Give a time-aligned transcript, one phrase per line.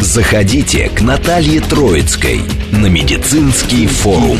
[0.00, 4.38] Заходите к Наталье Троицкой на медицинский форум.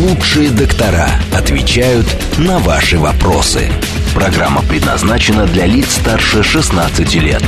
[0.00, 2.06] Лучшие доктора отвечают
[2.38, 3.68] на ваши вопросы.
[4.14, 7.42] Программа предназначена для лиц старше 16 лет.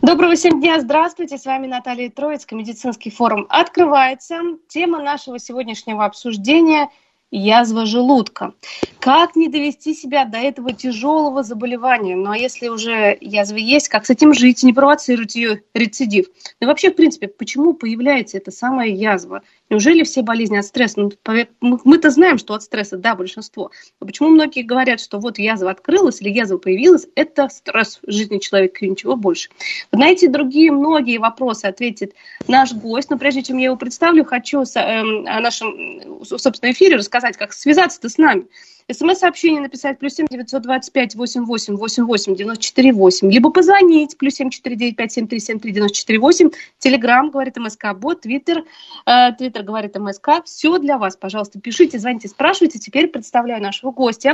[0.00, 4.40] Доброго всем дня, здравствуйте, с вами Наталья Троицкая, медицинский форум открывается.
[4.68, 6.88] Тема нашего сегодняшнего обсуждения–
[7.30, 8.54] язва желудка.
[9.00, 12.16] Как не довести себя до этого тяжелого заболевания?
[12.16, 16.26] Ну а если уже язва есть, как с этим жить, не провоцировать ее рецидив?
[16.60, 19.42] Ну и вообще, в принципе, почему появляется эта самая язва?
[19.70, 21.00] Неужели все болезни от стресса?
[21.00, 21.12] Ну,
[21.60, 23.70] мы-то знаем, что от стресса, да, большинство.
[24.00, 28.38] Но почему многие говорят, что вот язва открылась или язва появилась, это стресс в жизни
[28.38, 29.50] человека и ничего больше?
[29.92, 32.14] Вот на эти другие многие вопросы ответит
[32.46, 33.10] наш гость.
[33.10, 38.08] Но прежде чем я его представлю, хочу э, о нашем, собственно, эфире рассказать, как связаться-то
[38.08, 38.46] с нами.
[38.90, 43.30] СМС-сообщение написать плюс семь девятьсот двадцать пять восемь восемь восемь восемь девяносто четыре восемь.
[43.30, 46.50] Либо позвонить плюс семь четыре девять пять семь три семь три девяносто четыре восемь.
[46.78, 48.64] Телеграмм, говорит МСК, бот, Твиттер,
[49.04, 50.42] э, Твиттер, говорит МСК.
[50.46, 51.60] Все для вас, пожалуйста.
[51.60, 52.78] Пишите, звоните, спрашивайте.
[52.78, 54.32] Теперь представляю нашего гостя.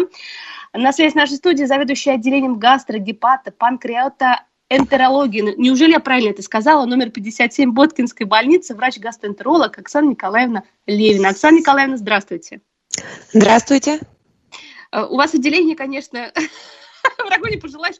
[0.73, 5.55] На связи нашей студии заведующий отделением гастрогепата, панкреата энтерологии.
[5.57, 6.87] Неужели я правильно это сказала?
[6.87, 11.31] Номер 57 Боткинской больницы, врач-гастроэнтеролог Оксана Николаевна Левина.
[11.31, 12.61] Оксана Николаевна, здравствуйте.
[13.33, 13.99] Здравствуйте.
[14.95, 16.33] Э, у вас отделение, конечно,
[17.19, 17.97] врагу не пожелаешь,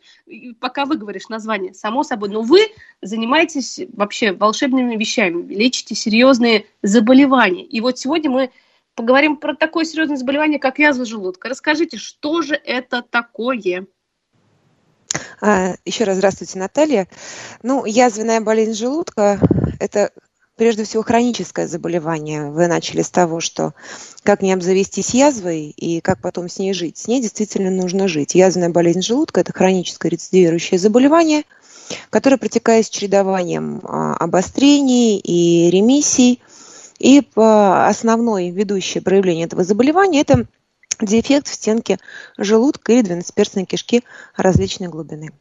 [0.61, 2.29] пока выговоришь название, само собой.
[2.29, 2.69] Но вы
[3.03, 7.65] занимаетесь вообще волшебными вещами, лечите серьезные заболевания.
[7.65, 8.51] И вот сегодня мы
[8.95, 11.49] поговорим про такое серьезное заболевание, как язва желудка.
[11.49, 13.87] Расскажите, что же это такое?
[15.41, 17.09] А, еще раз здравствуйте, Наталья.
[17.63, 19.41] Ну, язвенная болезнь желудка–
[19.81, 20.13] это
[20.57, 22.51] прежде всего хроническое заболевание.
[22.51, 23.75] Вы начали с того, что
[24.23, 26.99] как не обзавестись язвой и как потом с ней жить.
[26.99, 28.35] С ней действительно нужно жить.
[28.35, 31.45] Язвенная болезнь желудка– это хроническое рецидивирующее заболевание,
[32.11, 36.41] которое протекает с чередованием а, обострений и ремиссий.
[37.01, 40.47] И основное ведущее проявление этого заболевания– это
[41.01, 41.99] дефект в стенке
[42.39, 44.05] желудка или двенадцатиперстной кишки
[44.37, 45.33] различной глубины.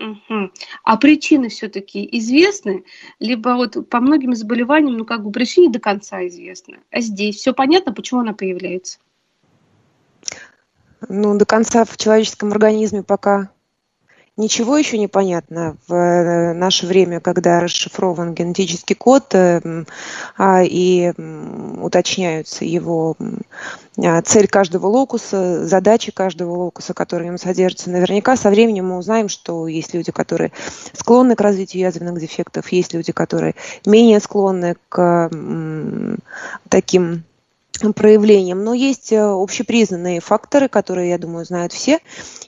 [0.00, 0.50] Угу.
[0.82, 2.84] А причины все-таки известны,
[3.18, 6.78] либо вот по многим заболеваниям, ну как бы причины до конца известны.
[6.90, 8.98] А здесь все понятно, почему она появляется?
[11.08, 13.50] Ну, до конца в человеческом организме пока
[14.40, 19.84] Ничего еще не понятно в э, наше время, когда расшифрован генетический код э,
[20.38, 21.12] а, и
[21.78, 23.18] уточняются его
[24.02, 27.90] а, цель каждого локуса, задачи каждого локуса, которые в нем содержатся.
[27.90, 30.52] Наверняка со временем мы узнаем, что есть люди, которые
[30.94, 35.28] склонны к развитию язвенных дефектов, есть люди, которые менее склонны к
[36.70, 37.24] таким
[37.94, 38.62] проявлением.
[38.62, 41.98] Но есть э, общепризнанные факторы, которые, я думаю, знают все.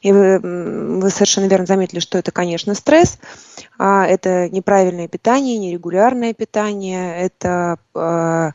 [0.03, 3.19] И вы, вы совершенно верно заметили, что это, конечно, стресс,
[3.79, 8.51] а это неправильное питание, нерегулярное питание, это э,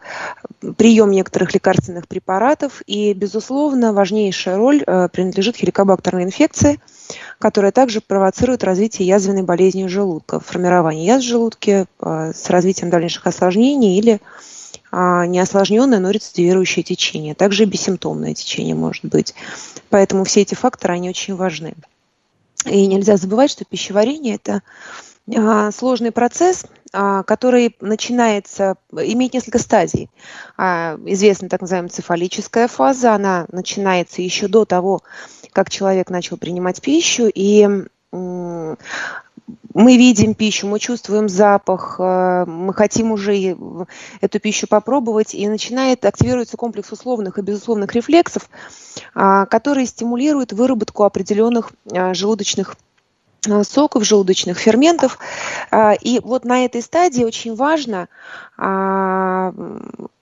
[0.77, 2.81] прием некоторых лекарственных препаратов.
[2.85, 6.79] И, безусловно, важнейшая роль э, принадлежит хеликобактерной инфекции,
[7.39, 13.25] которая также провоцирует развитие язвенной болезни желудка, формирование язв в желудке э, с развитием дальнейших
[13.27, 14.21] осложнений или
[14.99, 17.35] а, неосложненное, но рецидивирующее течение.
[17.35, 19.35] Также и бессимптомное течение может быть.
[19.91, 21.75] Поэтому все эти факторы, они очень важны.
[22.65, 24.63] И нельзя забывать, что пищеварение– это
[25.35, 30.09] а, сложный процесс, а, который начинается, имеет несколько стадий.
[30.57, 35.03] Известна так называемая цефалическая фаза, она начинается еще до того,
[35.53, 37.85] как человек начал принимать пищу, и
[39.77, 43.55] мы видим пищу, мы чувствуем запах, э, мы хотим уже
[44.21, 48.49] эту пищу попробовать, и начинает активироваться комплекс условных и безусловных рефлексов,
[49.13, 52.75] а, которые стимулируют выработку определенных а, желудочных
[53.47, 55.19] а, соков, желудочных ферментов.
[56.01, 58.07] И вот на этой стадии очень важно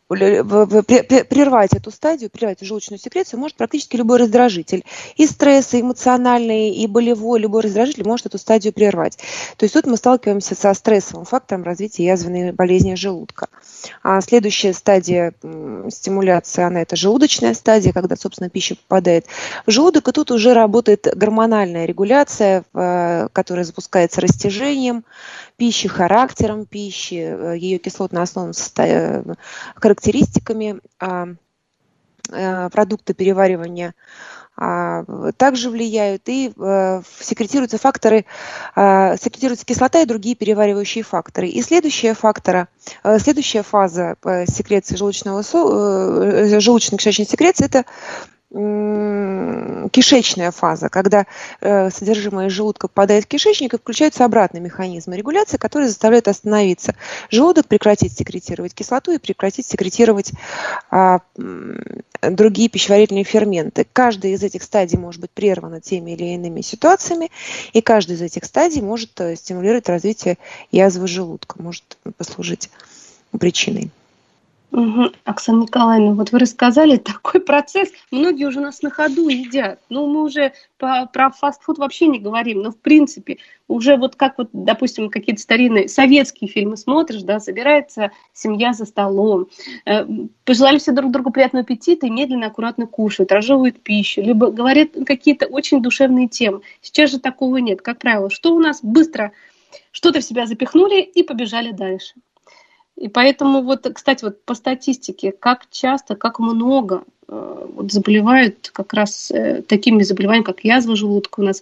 [0.07, 4.83] прервать эту стадию, прервать желудочную секрецию может практически любой раздражитель.
[5.15, 9.17] И стресс, и эмоциональный, и болевой, любой раздражитель может эту стадию прервать.
[9.57, 13.49] То есть тут мы сталкиваемся со стрессовым фактором развития язвенной болезни желудка.
[14.03, 15.33] А следующая стадия
[15.89, 19.25] стимуляции, она это желудочная стадия, когда, собственно, пища попадает
[19.65, 25.03] в желудок, и тут уже работает гормональная регуляция, которая запускается растяжением
[25.57, 28.53] пищи, характером пищи, э, ее кислотно-основным
[29.95, 31.27] характеристиками а,
[32.31, 33.93] э, продукта переваривания
[34.57, 35.03] а,
[35.37, 38.25] также влияют, и а, секретируются факторы,
[38.75, 41.49] а, секретируется кислота и другие переваривающие факторы.
[41.49, 42.69] И следующая фактора,
[43.03, 44.15] а, следующая фаза
[44.47, 47.85] секреции желудочного, желудочно-кишечной секреции– это
[49.91, 51.25] кишечная фаза, когда
[51.61, 56.95] э, содержимое желудка попадает в кишечник и включаются обратные механизмы регуляции, которые заставляют остановиться
[57.31, 60.31] желудок, прекратить секретировать кислоту и прекратить секретировать
[60.91, 61.19] а,
[62.21, 63.85] другие пищеварительные ферменты.
[63.91, 67.31] Каждая из этих стадий может быть прервана теми или иными ситуациями,
[67.73, 70.37] и каждая из этих стадий может э, стимулировать развитие
[70.71, 72.69] язвы желудка, может послужить
[73.37, 73.91] причиной.
[74.75, 75.11] Угу.
[75.23, 79.79] Оксана Николаевна, вот вы рассказали такой процесс, многие уже нас на ходу едят.
[79.87, 83.37] Ну, мы уже по, про фастфуд вообще не говорим, но в принципе
[83.69, 89.47] уже вот как вот, допустим, какие-то старинные советские фильмы смотришь, да, собирается семья за столом,
[89.85, 90.05] э,
[90.43, 95.45] пожелали все друг другу приятного аппетита и медленно, аккуратно кушают, разжевывают пищу, либо говорят какие-то
[95.45, 96.59] очень душевные темы.
[96.81, 97.81] Сейчас же такого нет.
[97.81, 99.31] Как правило, что у нас быстро
[99.93, 102.15] что-то в себя запихнули и побежали дальше.
[102.97, 108.93] И поэтому вот, кстати, вот по статистике, как часто, как много э, вот заболевают как
[108.93, 111.61] раз э, такими заболеваниями, как язва желудка у нас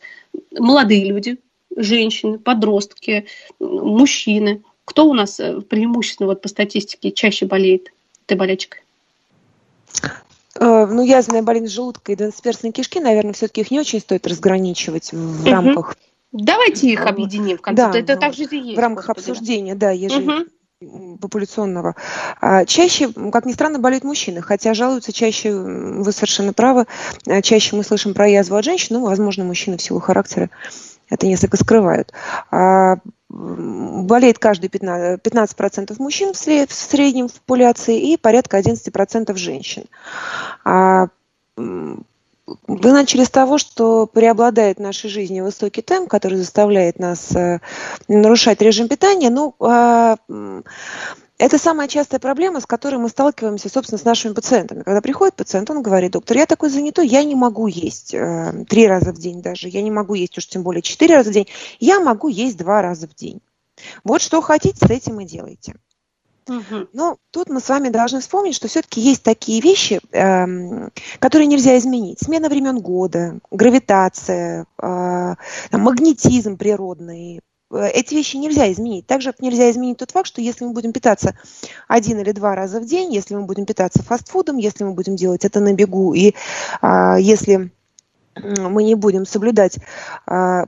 [0.51, 1.39] молодые люди,
[1.75, 3.25] женщины, подростки,
[3.59, 4.61] мужчины.
[4.85, 7.91] Кто у нас э, преимущественно вот по статистике чаще болеет
[8.27, 8.81] этой болячкой?
[10.59, 15.41] Ну, язвенная болезнь желудка и двенадцатиперстной кишки, наверное, все-таки их не очень стоит разграничивать в
[15.41, 15.49] угу.
[15.49, 15.97] рамках
[16.31, 17.91] Давайте их объединим в конце.
[17.91, 18.77] Да, это так же и есть.
[18.77, 19.31] В рамках господи.
[19.31, 20.49] обсуждения, да, ежели угу
[21.21, 21.95] популяционного,
[22.41, 26.85] а чаще, как ни странно, болеют мужчины, хотя жалуются чаще, вы совершенно правы,
[27.27, 30.49] а чаще мы слышим про язву от женщин, ну, возможно, мужчины в силу характера
[31.09, 32.11] это несколько скрывают.
[32.51, 32.97] А,
[33.29, 39.85] болеет каждый 15%, 15% мужчин в среднем в популяции и порядка 11% женщин.
[42.45, 47.35] А, вы начали с того, что преобладает в нашей жизни высокий темп, который заставляет нас
[47.35, 47.59] э,
[48.07, 49.29] нарушать режим питания.
[49.29, 50.15] Ну, э,
[51.39, 54.83] это самая частая проблема, с которой мы сталкиваемся, собственно, с нашими пациентами.
[54.83, 58.87] Когда приходит пациент, он говорит, доктор, я такой занятой, я не могу есть э, три
[58.87, 61.47] раза в день даже, я не могу есть уж тем более четыре раза в день,
[61.79, 63.41] я могу есть два раза в день.
[64.03, 65.75] Вот что хотите, с этим и делайте.
[66.93, 71.77] Но тут мы с вами должны вспомнить, что все-таки есть такие вещи, эм, которые нельзя
[71.77, 72.19] изменить.
[72.21, 75.35] Смена времен года, гравитация, э,
[75.71, 77.41] магнетизм природный.
[77.71, 79.07] Э, эти вещи нельзя изменить.
[79.07, 81.37] Также нельзя изменить тот факт, что если мы будем питаться
[81.87, 85.45] один или два раза в день, если мы будем питаться фастфудом, если мы будем делать
[85.45, 86.33] это на бегу, и
[86.81, 87.71] э, если
[88.35, 89.77] мы не будем соблюдать
[90.27, 90.65] э,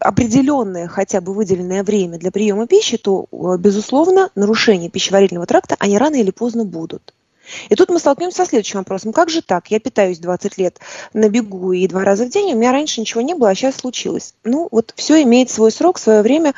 [0.00, 5.98] определенное хотя бы выделенное время для приема пищи, то, э, безусловно, нарушения пищеварительного тракта, они
[5.98, 7.14] рано или поздно будут.
[7.68, 9.12] И тут мы столкнемся со следующим вопросом.
[9.12, 9.70] Как же так?
[9.70, 10.78] Я питаюсь 20 лет
[11.12, 13.76] на бегу и два раза в день, у меня раньше ничего не было, а сейчас
[13.76, 14.34] случилось.
[14.44, 16.54] Ну, вот все имеет свой срок, свое время,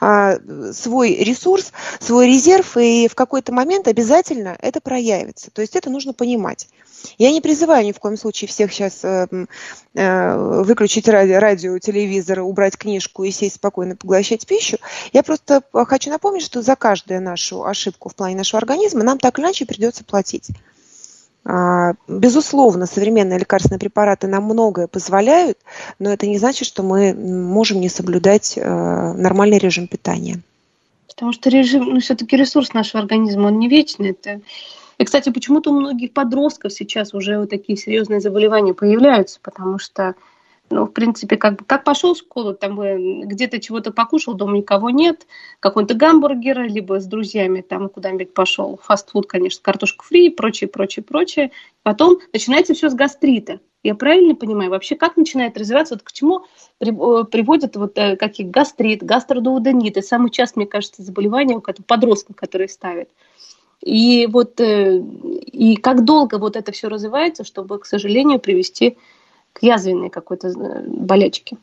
[0.00, 0.36] а,
[0.72, 5.50] свой ресурс, свой резерв, и в какой-то момент обязательно это проявится.
[5.50, 6.68] То есть это нужно понимать.
[7.18, 9.26] Я не призываю ни в коем случае всех сейчас э,
[9.94, 14.78] э, выключить радио, радио, телевизор, убрать книжку и сесть спокойно поглощать пищу.
[15.12, 19.38] Я просто хочу напомнить, что за каждую нашу ошибку в плане нашего организма нам так
[19.38, 20.50] или иначе придется платить.
[21.44, 25.58] А, безусловно, современные лекарственные препараты нам многое позволяют,
[25.98, 30.40] но это не значит, что мы можем не соблюдать э, нормальный режим питания.
[31.06, 34.10] Потому что режим, ну, все-таки ресурс нашего организма, он не вечный.
[34.10, 34.40] Это
[34.98, 40.16] и, кстати, почему-то у многих подростков сейчас уже вот такие серьезные заболевания появляются, потому что,
[40.70, 42.76] ну, в принципе, как, бы, как пошел в школу, там
[43.28, 45.28] где-то чего-то покушал, дома никого нет,
[45.60, 51.04] какой-то гамбургер, либо с друзьями там куда-нибудь пошел, фастфуд, конечно, картошку фри и прочее, прочее,
[51.04, 51.52] прочее.
[51.84, 53.60] Потом начинается все с гастрита.
[53.84, 54.70] Я правильно понимаю?
[54.70, 56.44] Вообще, как начинает развиваться, вот к чему
[56.80, 56.86] э,
[57.30, 62.68] приводят вот э, какие гастрит, гастродуоденит, это самый частый, мне кажется, заболевание у подростков, которые
[62.68, 63.08] ставят.
[63.82, 68.96] И вот э, и как долго вот это все развивается, чтобы, к сожалению, привести
[69.52, 71.56] к язвенной какой-то э, болячке?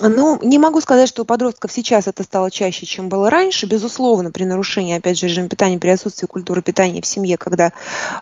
[0.00, 3.66] Ну, не могу сказать, что у подростков сейчас это стало чаще, чем было раньше.
[3.66, 7.72] Безусловно, при нарушении, опять же, режима питания, при отсутствии культуры питания в семье, когда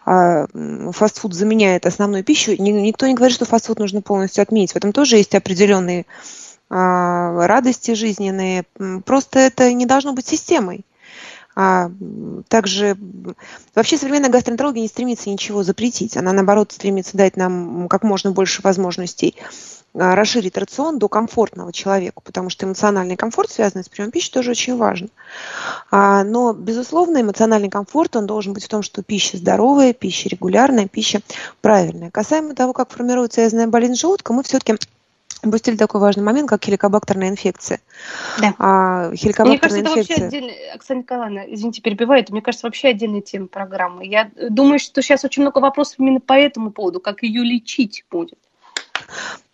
[0.07, 0.47] э,
[0.93, 4.73] фастфуд заменяет основную пищу, ни, никто не говорит, что фастфуд нужно полностью отменить.
[4.73, 6.05] В этом тоже есть определенные э,
[6.71, 8.65] радости жизненные.
[9.05, 10.86] Просто это не должно быть системой.
[11.59, 11.91] А
[12.49, 12.99] также
[13.75, 16.17] вообще современная гастроэнтерология не стремится ничего запретить.
[16.17, 19.35] Она, наоборот, стремится дать нам как можно больше возможностей
[19.95, 24.77] расширить рацион до комфортного человеку, потому что эмоциональный комфорт, связанный с приемом пищи, тоже очень
[24.77, 25.09] важен.
[25.91, 30.87] А, но, безусловно, эмоциональный комфорт, он должен быть в том, что пища здоровая, пища регулярная,
[30.87, 31.23] пища
[31.63, 32.11] правильная.
[32.11, 34.77] Касаемо того, как формируется язвенная болезнь желудка, мы все-таки
[35.43, 37.81] упустили такой важный момент, как хеликобактерная инфекция.
[38.41, 38.55] Да.
[38.59, 40.17] А, хеликобактерная мне кажется, инфекция...
[40.17, 44.07] это вообще отдельная, Оксана Николаевна, извините, перебиваю, это, мне кажется, вообще отдельная тема программы.
[44.07, 48.39] Я думаю, что сейчас очень много вопросов именно по этому поводу, как ее лечить будет.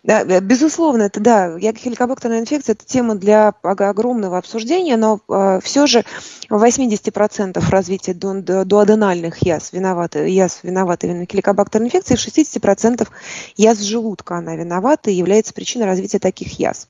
[0.05, 6.03] Э, безусловно, это да, хеликобактерная инфекция– это тема для огромного обсуждения, но э, все же
[6.49, 13.07] в 80% развития до аденальных язв виноваты, язв виноваты именно хеликобактерная инфекция, и в 60%
[13.55, 16.89] язв желудка она виновата и является причиной развития таких язв.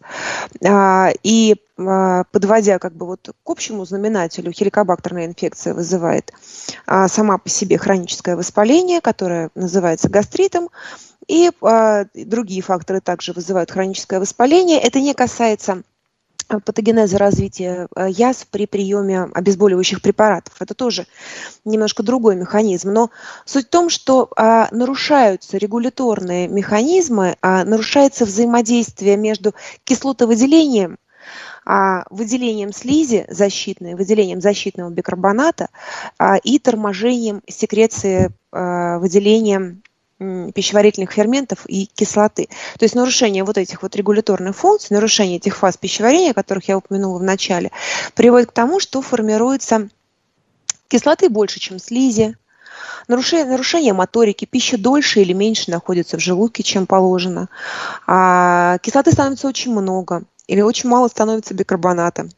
[0.65, 6.31] А, и а, подводя как бы вот к общему знаменателю, хеликобактерная инфекция вызывает
[6.85, 10.69] а, сама по себе хроническое воспаление, которое называется гастритом,
[11.27, 14.79] и а, другие факторы также вызывают хроническое воспаление.
[14.79, 15.83] Это не касается
[16.47, 20.55] а, патогенеза развития а, язв при приеме обезболивающих препаратов.
[20.59, 21.07] Это тоже
[21.65, 22.91] немножко другой механизм.
[22.91, 23.09] Но
[23.45, 29.53] суть в том, что а, нарушаются регуляторные механизмы, а, нарушается взаимодействие между
[29.83, 30.97] кислотовыделением
[31.65, 35.69] а, выделением слизи защитной, выделением защитного бикарбоната
[36.17, 39.81] а, и торможением секреции а, выделением
[40.53, 42.47] пищеварительных ферментов и кислоты.
[42.77, 47.19] То есть нарушение вот этих вот регуляторных функций, нарушение этих фаз пищеварения, которых я упомянула
[47.19, 47.71] в начале,
[48.15, 49.89] приводит к тому, что формируется
[50.87, 52.35] кислоты больше, чем слизи,
[53.07, 57.49] нарушение, нарушение моторики, пища дольше или меньше находится в желудке, чем положено,
[58.07, 62.29] а кислоты становится очень много или очень мало становится бикарбоната.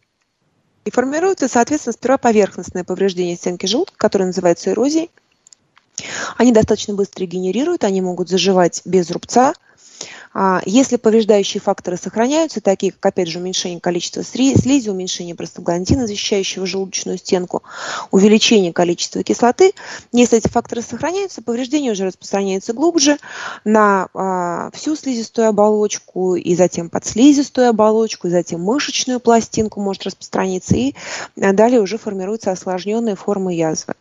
[0.86, 5.10] И формируется, соответственно, сперва поверхностное повреждение стенки желудка, которое называется эрозией,
[6.38, 9.54] они достаточно быстро регенерируют, они могут заживать без рубца,
[10.38, 16.66] а, если повреждающие факторы сохраняются, такие как, опять же, уменьшение количества слизи, уменьшение простагландина, защищающего
[16.66, 17.64] желудочную стенку,
[18.12, 19.72] увеличение количества кислоты,
[20.12, 23.18] если эти факторы сохраняются, повреждение уже распространяется глубже
[23.64, 30.76] на а, всю слизистую оболочку, и затем подслизистую оболочку, и затем мышечную пластинку может распространиться,
[30.76, 30.96] и
[31.42, 33.94] а, далее уже формируются осложненные формы язвы.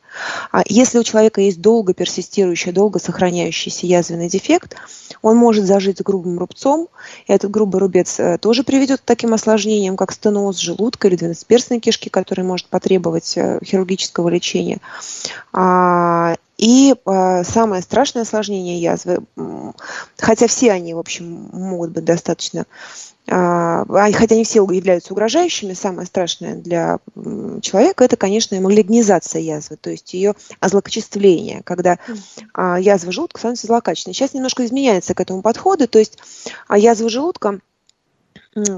[0.53, 4.77] А если у человека есть долго персистирующий, долго сохраняющийся язвенный дефект,
[5.23, 6.89] он может зажить грубым рубцом,
[7.27, 11.81] и этот грубый рубец э, тоже приведет к таким осложнениям, как стеноз желудка или двенадцатиперстной
[11.81, 14.79] кишки, который может потребовать э, хирургического лечения.
[15.53, 19.21] А, и э, самое страшное осложнение язвы,
[20.19, 22.65] хотя все они, в общем, могут быть достаточно
[23.27, 26.99] хотя они все являются угрожающими, самое страшное для
[27.63, 31.99] человека это, конечно, малигнизация язвы, то есть ее озлокочествление, когда
[32.53, 34.15] а, язва желудка становится злокачественной.
[34.15, 36.19] Сейчас немножко изменяется к этому подходу, то есть
[36.69, 37.61] а, язва желудка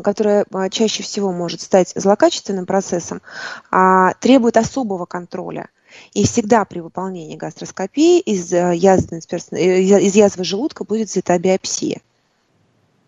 [0.03, 3.21] которая чаще всего может стать злокачественным процессом,
[4.21, 5.69] требует особого контроля.
[6.15, 12.01] И всегда при выполнении гастроскопии из язвы, из язвы желудка будет взята биопсия.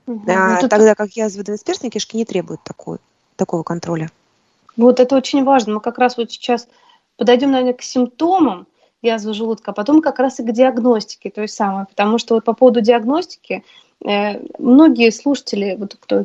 [0.09, 0.23] Угу.
[0.27, 2.99] А, вот тогда как язвы двенадцатиперстной кишки не требуют такой,
[3.37, 4.11] такого контроля.
[4.77, 5.75] Вот это очень важно.
[5.75, 6.67] Мы как раз вот сейчас
[7.17, 8.67] подойдем, наверное, к симптомам
[9.03, 11.85] язвы желудка, а потом как раз и к диагностике той самой.
[11.87, 13.65] Потому что вот по поводу диагностики
[14.05, 16.25] э, многие слушатели, вот кто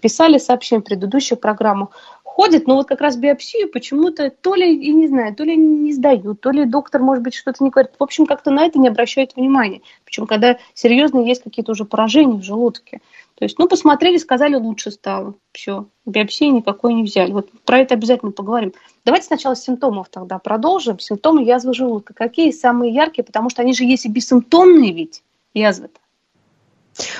[0.00, 1.90] писали сообщение в предыдущую программу,
[2.38, 5.92] ходят, но вот как раз биопсию почему-то то ли, и не знаю, то ли не
[5.92, 7.90] сдают, то ли доктор, может быть, что-то не говорит.
[7.98, 9.80] В общем, как-то на это не обращают внимания.
[10.04, 13.00] Причем, когда серьезно есть какие-то уже поражения в желудке.
[13.34, 15.34] То есть, ну, посмотрели, сказали, лучше стало.
[15.50, 17.32] Все, биопсии никакой не взяли.
[17.32, 18.72] Вот про это обязательно поговорим.
[19.04, 21.00] Давайте сначала с симптомов тогда продолжим.
[21.00, 22.14] Симптомы язвы желудка.
[22.14, 23.24] Какие самые яркие?
[23.24, 25.98] Потому что они же есть и бессимптомные ведь язвы-то.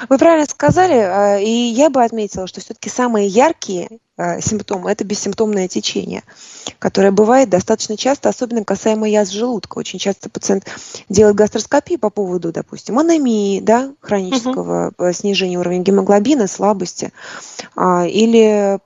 [0.09, 5.05] Вы правильно сказали, а, и я бы отметила, что все-таки самые яркие а, симптомы– это
[5.05, 6.23] бессимптомное течение,
[6.79, 9.79] которое бывает достаточно часто, особенно касаемо язв желудка.
[9.79, 10.67] Очень часто пациент
[11.09, 15.13] делает гастроскопию по поводу, допустим, анемии, да, хронического угу.
[15.13, 17.13] снижения уровня гемоглобина, слабости,
[17.77, 18.79] или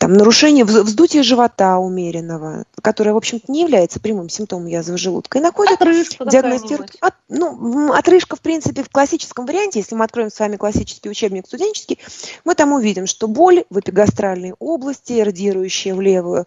[0.00, 5.42] там, нарушение вздутия живота умеренного, которое, в общем-то, не является прямым симптомом язвы желудка, и
[5.42, 6.96] находят, диагностируют.
[7.02, 11.46] От, ну, отрыжка, в принципе, в классическом варианте, если мы откроем с вами классический учебник
[11.46, 11.98] студенческий,
[12.46, 16.46] мы там увидим, что боль в эпигастральной области, радирующая в левую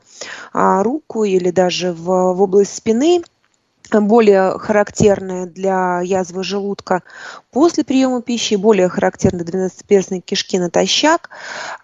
[0.51, 3.22] а, руку или даже в, в область спины,
[3.91, 7.03] более характерные для язвы желудка
[7.51, 11.29] после приема пищи, более характерны двенадцатиперстной кишки натощак,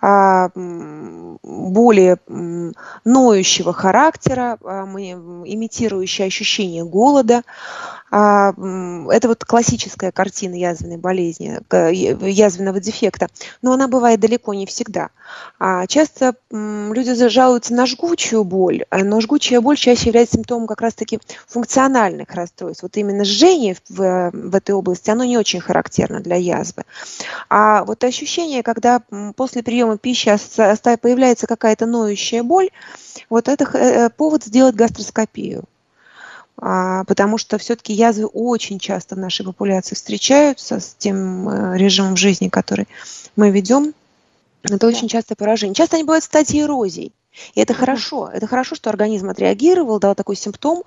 [0.01, 2.17] а, более
[3.05, 7.43] ноющего характера, а, имитирующие ощущение голода.
[8.11, 8.53] А,
[9.11, 13.27] это вот классическая картина язвенной болезни, язвенного дефекта,
[13.61, 15.09] но она бывает далеко не всегда.
[15.87, 21.19] Часто люди жалуются на жгучую боль, но жгучая боль чаще является симптомом как раз-таки
[21.89, 22.83] функциональных расстройств.
[22.83, 26.83] Вот именно жжение в, в этой области, оно не очень характерно для язвы.
[27.49, 29.01] А вот ощущение, когда
[29.35, 30.29] после приема пищи
[30.97, 32.69] появляется какая-то ноющая боль,
[33.29, 35.63] вот это э, повод сделать гастроскопию.
[36.61, 42.17] А, потому что все-таки язвы очень часто в нашей популяции встречаются с тем э, режимом
[42.17, 42.87] жизни, который
[43.35, 43.93] мы ведем.
[44.63, 44.87] Это да.
[44.87, 45.73] очень частое поражение.
[45.73, 47.11] Часто они бывают в стадии эрозии.
[47.53, 48.29] И это хорошо.
[48.33, 50.83] Это хорошо, что организм отреагировал, дал такой симптом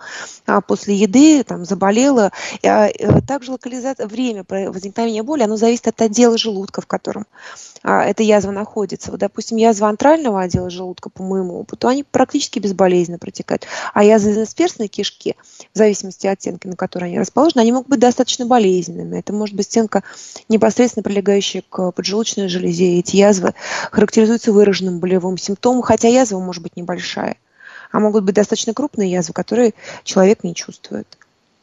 [0.46, 2.32] а, после еды, там, заболела.
[2.64, 7.26] А, э, также локализация, время возникновения боли, оно зависит от отдела желудка, в котором
[7.82, 9.10] а, эта язва находится.
[9.10, 13.66] Вот, допустим, язва антрального отдела желудка, по моему опыту, они практически безболезненно протекают.
[13.94, 15.36] А язвы сперстной кишки,
[15.74, 19.18] в зависимости от стенки, на которой они расположены, они могут быть достаточно болезненными.
[19.18, 20.02] Это может быть стенка,
[20.48, 22.98] непосредственно прилегающая к поджелудочной железе.
[22.98, 23.54] Эти язвы
[23.90, 27.36] характеризуются выраженным болевым симптомом, хотя язва может быть небольшая.
[27.90, 29.74] А могут быть достаточно крупные язвы, которые
[30.04, 31.06] человек не чувствует.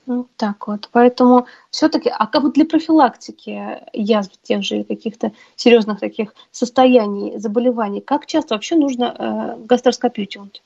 [0.06, 0.90] Ну, так вот.
[0.92, 8.02] Поэтому все-таки, а как вот для профилактики язв, тех же каких-то серьезных таких состояний, заболеваний,
[8.02, 10.64] как часто вообще нужно э, гастроскопию делать?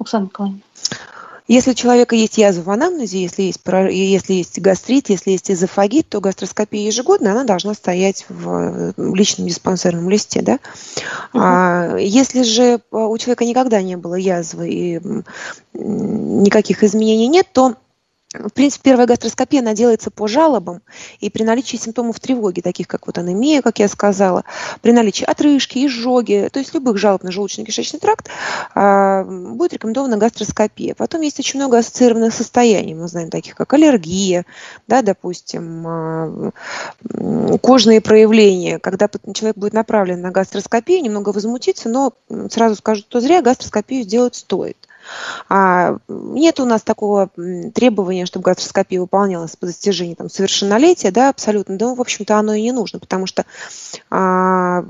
[0.00, 0.60] Оксана Николаевна.
[1.50, 6.08] Если у человека есть язва в анамнезе, если есть, если есть гастрит, если есть эзофагит,
[6.08, 10.42] то гастроскопия ежегодно, она должна стоять в личном диспансерном листе.
[10.42, 10.60] Да?
[11.34, 15.00] А, если же у человека никогда не было язвы и
[15.74, 17.74] никаких изменений нет, то
[18.32, 20.82] в принципе, первая гастроскопия, она делается по жалобам
[21.18, 24.44] и при наличии симптомов тревоги, таких как вот анемия, как я сказала,
[24.82, 28.28] при наличии отрыжки, изжоги, то есть любых жалоб на желудочно-кишечный тракт,
[28.74, 30.94] а, будет рекомендована гастроскопия.
[30.94, 34.46] Потом есть очень много ассоциированных состояний, мы знаем, таких как аллергия,
[34.86, 36.50] да, допустим, а,
[37.60, 42.12] кожные проявления, когда человек будет направлен на гастроскопию, немного возмутиться, но
[42.48, 44.76] сразу скажу, что зря гастроскопию сделать стоит.
[45.48, 47.30] А, нет у нас такого
[47.74, 51.76] требования, чтобы гастроскопия выполнялась по достижении там, совершеннолетия, да, абсолютно.
[51.76, 53.44] Да, в общем-то, оно и не нужно, потому что
[54.10, 54.84] а,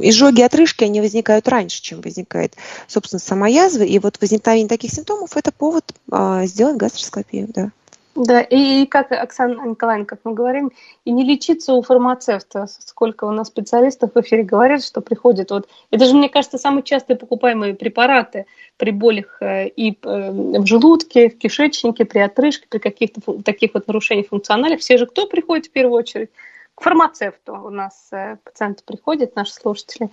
[0.00, 2.54] изжоги, отрыжки, они возникают раньше, чем возникает,
[2.86, 3.82] собственно, сама язва.
[3.82, 7.70] И вот возникновение таких симптомов– это повод а, сделать гастроскопию, да.
[8.18, 10.72] Да, и, и как Оксана Николаевна, как мы говорим,
[11.04, 12.66] и не лечиться у фармацевта.
[12.66, 15.68] Сколько у нас специалистов в эфире говорят, что приходят вот...
[15.92, 21.30] Это же, мне кажется, самые частые покупаемые препараты при болях э, и э, в желудке,
[21.30, 24.80] в кишечнике, при отрыжке, при каких-то таких вот нарушениях функциональных.
[24.80, 26.30] Все же кто приходит в первую очередь?
[26.74, 30.10] К фармацевту у нас э, пациенты приходят, наши слушатели,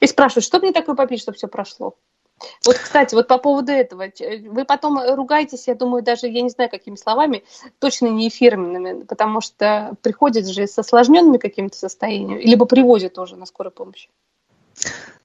[0.00, 1.94] и спрашивают, что мне такое попить, чтобы все прошло?
[2.64, 4.10] Вот, кстати, вот по поводу этого,
[4.48, 7.44] вы потом ругаетесь, я думаю, даже, я не знаю, какими словами,
[7.78, 13.46] точно не эфирными, потому что приходят же с осложненными какими-то состояниями, либо привозят тоже на
[13.46, 14.08] скорую помощь.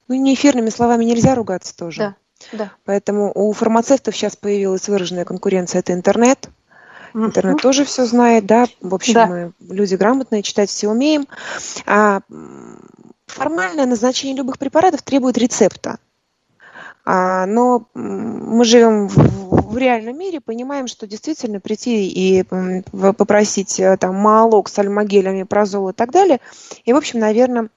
[0.08, 1.98] Ну, не эфирными словами нельзя ругаться тоже.
[2.00, 2.16] Да,
[2.52, 2.72] да.
[2.84, 6.48] Поэтому у фармацевтов сейчас появилась выраженная конкуренция, это интернет.
[7.14, 7.62] Интернет uh-huh.
[7.62, 8.66] тоже все знает, да.
[8.80, 9.26] В общем, да.
[9.26, 11.28] мы люди грамотные, читать все умеем.
[11.84, 12.20] А
[13.26, 15.98] формальное назначение любых препаратов требует рецепта.
[17.04, 24.14] А, но мы живем в, реальном мире, понимаем, что действительно прийти и попросить э, там
[24.14, 26.40] маалок с альмагелями, прозол и так далее,
[26.84, 27.70] и, в общем, наверное,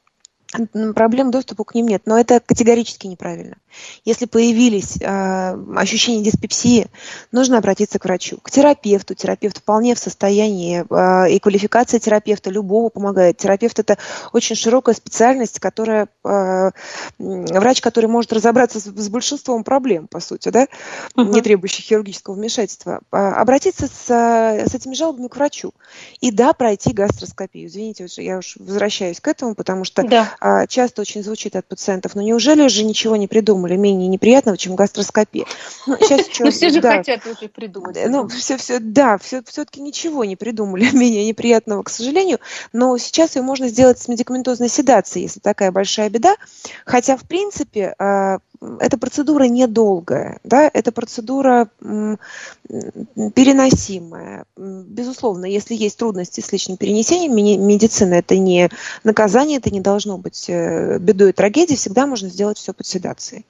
[0.94, 2.04] проблем доступа к ним нет.
[2.06, 3.58] Но это категорически неправильно.
[4.04, 6.88] Если появились э, ощущения диспепсии,
[7.32, 9.16] нужно обратиться к врачу, к терапевту.
[9.16, 13.38] Терапевт вполне в состоянии, э, и квалификация терапевта любого помогает.
[13.38, 13.98] Терапевт– это
[14.34, 16.72] очень широкая специальность, которая, э,
[17.18, 20.68] врач, который может разобраться с, с большинством проблем, по сути, да,
[21.16, 21.26] uh-huh.
[21.26, 23.02] не требующих хирургического вмешательства.
[23.12, 25.74] Обратиться с, с этими жалобами к врачу.
[26.22, 27.68] И да, пройти гастроскопию.
[27.68, 30.36] Извините, я уж возвращаюсь к этому, потому что да.
[30.46, 33.76] Э, часто очень звучит от пациентов, но неужели же ничего не придумали?
[33.76, 35.46] менее неприятного, чем гастроскопия.
[35.88, 37.98] Ну, сейчас еще, Но все же да, хотят уже придумать.
[38.08, 42.40] Ну, все, все, да, все, все-таки ничего не придумали менее неприятного, к сожалению.
[42.74, 46.36] Но сейчас ее можно сделать с медикаментозной седацией, если такая большая беда.
[46.86, 48.40] Хотя, в принципе, а,
[48.80, 51.70] эта процедура недолгая, да, эта процедура
[52.68, 54.46] переносимая.
[54.58, 58.70] Безусловно, если есть трудности с личным перенесением, медицина это не
[59.04, 63.46] наказание, это не должно быть э, бедой и трагедией, всегда можно сделать все под седацией.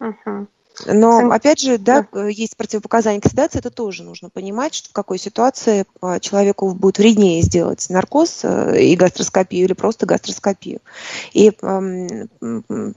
[0.00, 0.48] Угу.
[0.86, 1.32] Но, Сам...
[1.32, 5.18] опять же, да, да, есть противопоказания к седации, это тоже нужно понимать, что в какой
[5.18, 10.80] ситуации а, человеку будет вреднее сделать наркоз э, и гастроскопию или просто гастроскопию.
[11.32, 12.26] И э,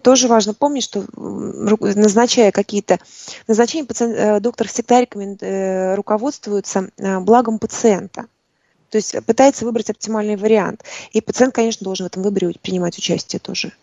[0.02, 3.00] тоже важно помнить, что назначая какие-то
[3.48, 8.26] назначения, пациент, э, доктор всегда рекомен, э, руководствуется благом пациента.
[8.90, 10.84] То есть пытается выбрать оптимальный вариант.
[11.12, 13.74] И пациент, конечно, должен в этом выборе принимать участие тоже.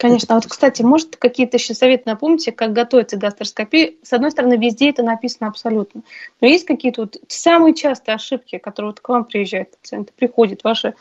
[0.00, 0.34] Конечно.
[0.34, 3.98] А вот, кстати, может, какие-то еще советы напомните, как готовиться к гастроскопии?
[4.02, 6.00] С одной стороны, везде это написано абсолютно.
[6.40, 10.94] Но есть какие-то вот самые частые ошибки, которые вот к вам приезжают пациенты, приходят ваши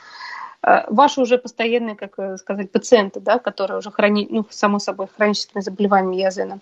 [0.64, 5.08] э, ваши уже постоянные, как э, сказать, пациенты, да, которые уже хранят, ну, само собой,
[5.16, 6.60] хроническими заболеваниями язына.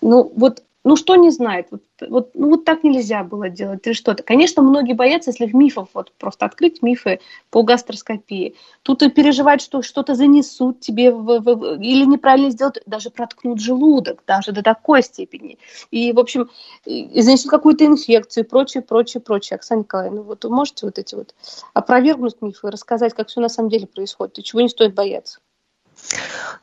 [0.00, 3.92] Ну, вот ну что не знает, вот, вот, ну вот так нельзя было делать или
[3.92, 4.22] что-то.
[4.22, 8.54] Конечно, многие боятся, если в мифов вот просто открыть мифы по гастроскопии.
[8.82, 14.22] Тут и переживать, что что-то занесут тебе в, в, или неправильно сделают, даже проткнут желудок,
[14.26, 15.58] даже до такой степени.
[15.90, 16.48] И, в общем,
[16.86, 19.56] и занесут какую-то инфекцию прочее, прочее, прочее.
[19.56, 21.34] Оксана Николаевна, вот вы можете вот эти вот
[21.74, 25.40] опровергнуть мифы, рассказать, как все на самом деле происходит, и чего не стоит бояться?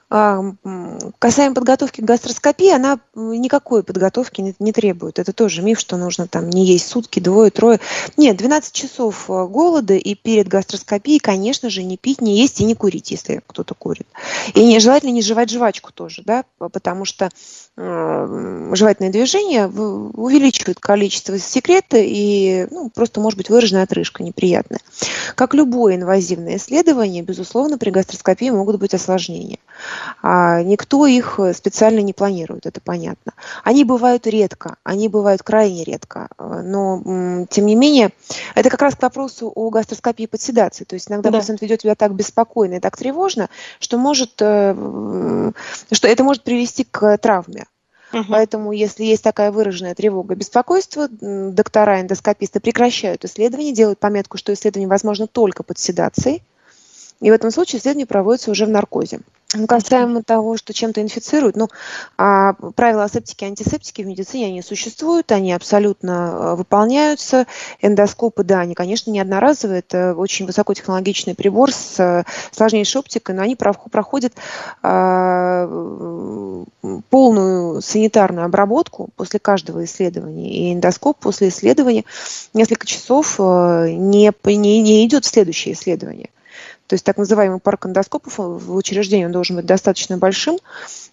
[0.09, 0.41] А,
[1.19, 5.19] касаемо подготовки к гастроскопии, она никакой подготовки не, требует.
[5.19, 7.81] Это тоже миф, что нужно там не есть сутки, двое, трое.
[8.15, 12.63] Нет, 12 часов э, голода и перед гастроскопией, конечно же, не пить, не есть и
[12.63, 14.07] не курить, если кто-то курит.
[14.53, 17.29] И не, желательно не жевать жвачку тоже, да, потому что
[17.75, 24.79] э, жевательные движения увеличивают количество секрета и ну, просто может быть выраженная отрыжка неприятная.
[25.35, 29.59] Как любое инвазивное исследование, безусловно, при гастроскопии могут быть осложнения.
[30.21, 33.33] А никто их э, специально не планирует, это понятно.
[33.63, 38.11] Они бывают редко, они бывают крайне редко, э, но тем не менее,
[38.55, 40.85] это как раз к вопросу о гастроскопии под седацией.
[40.85, 41.39] То есть иногда да.
[41.39, 45.51] пациент ведет себя так беспокойно и так тревожно, что может, э,
[45.91, 47.65] что это может привести к травме.
[48.13, 48.25] Угу.
[48.29, 54.87] Поэтому, если есть такая выраженная тревога, беспокойство, доктора, эндоскописты прекращают исследование, делают пометку, что исследование
[54.87, 56.41] возможно только под седацией.
[57.19, 59.19] И в этом случае исследование проводится уже в наркозе.
[59.53, 61.69] Ну, касаемо того, что чем-то инфицируют, ну,
[62.17, 67.47] а правила асептики и антисептики в медицине, они существуют, они абсолютно э, выполняются.
[67.81, 73.41] Эндоскопы, да, они, конечно, не одноразовые, это очень высокотехнологичный прибор с э, сложнейшей оптикой, но
[73.41, 74.33] они проходят
[74.83, 75.65] а,
[77.09, 80.51] полную санитарную обработку после каждого исследования.
[80.51, 82.03] И эндоскоп после исследования
[82.53, 86.29] несколько часов э, не, не, не идет в следующее исследование.
[86.87, 90.57] То есть так называемый парк эндоскопов в учреждении он должен быть достаточно большим,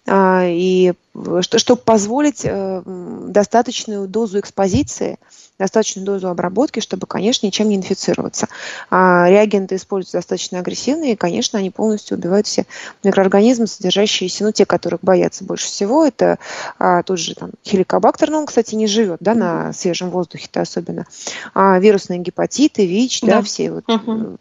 [0.06, 0.92] а, и
[1.40, 2.82] чтобы позволить э,
[3.28, 5.18] достаточную дозу экспозиции,
[5.58, 8.48] достаточную дозу обработки, чтобы, конечно, ничем не инфицироваться.
[8.90, 12.66] А реагенты используются достаточно агрессивные, и, конечно, они полностью убивают все
[13.04, 16.38] микроорганизмы, содержащиеся, ну, те, которых боятся больше всего, это
[16.78, 21.06] а, тот же там хеликобактер, но он, кстати, не живет, да, на свежем воздухе-то особенно,
[21.54, 24.38] вирусные гепатиты, ВИЧ, да, да все вот угу.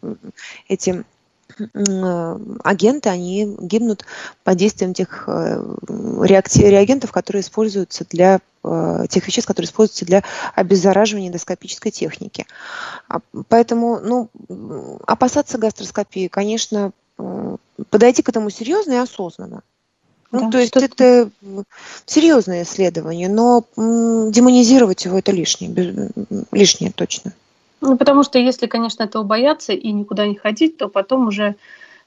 [0.67, 1.03] эти Э,
[2.63, 4.05] агенты, они гибнут
[4.43, 10.23] под действием тех э, реагентов, которые используются для э, тех веществ, которые используются для
[10.55, 12.45] обеззараживания эндоскопической техники.
[13.07, 14.29] А, поэтому, ну,
[15.05, 16.91] опасаться гастроскопии, конечно,
[17.89, 19.61] подойти к этому серьезно и осознанно.
[20.31, 21.29] Ну, да, то есть это
[22.07, 26.09] серьезное исследование, но демонизировать его это лишнее,
[26.51, 27.33] лишнее точно.
[27.83, 31.55] Ну, потому что если, конечно, этого бояться и никуда не ходить, то потом уже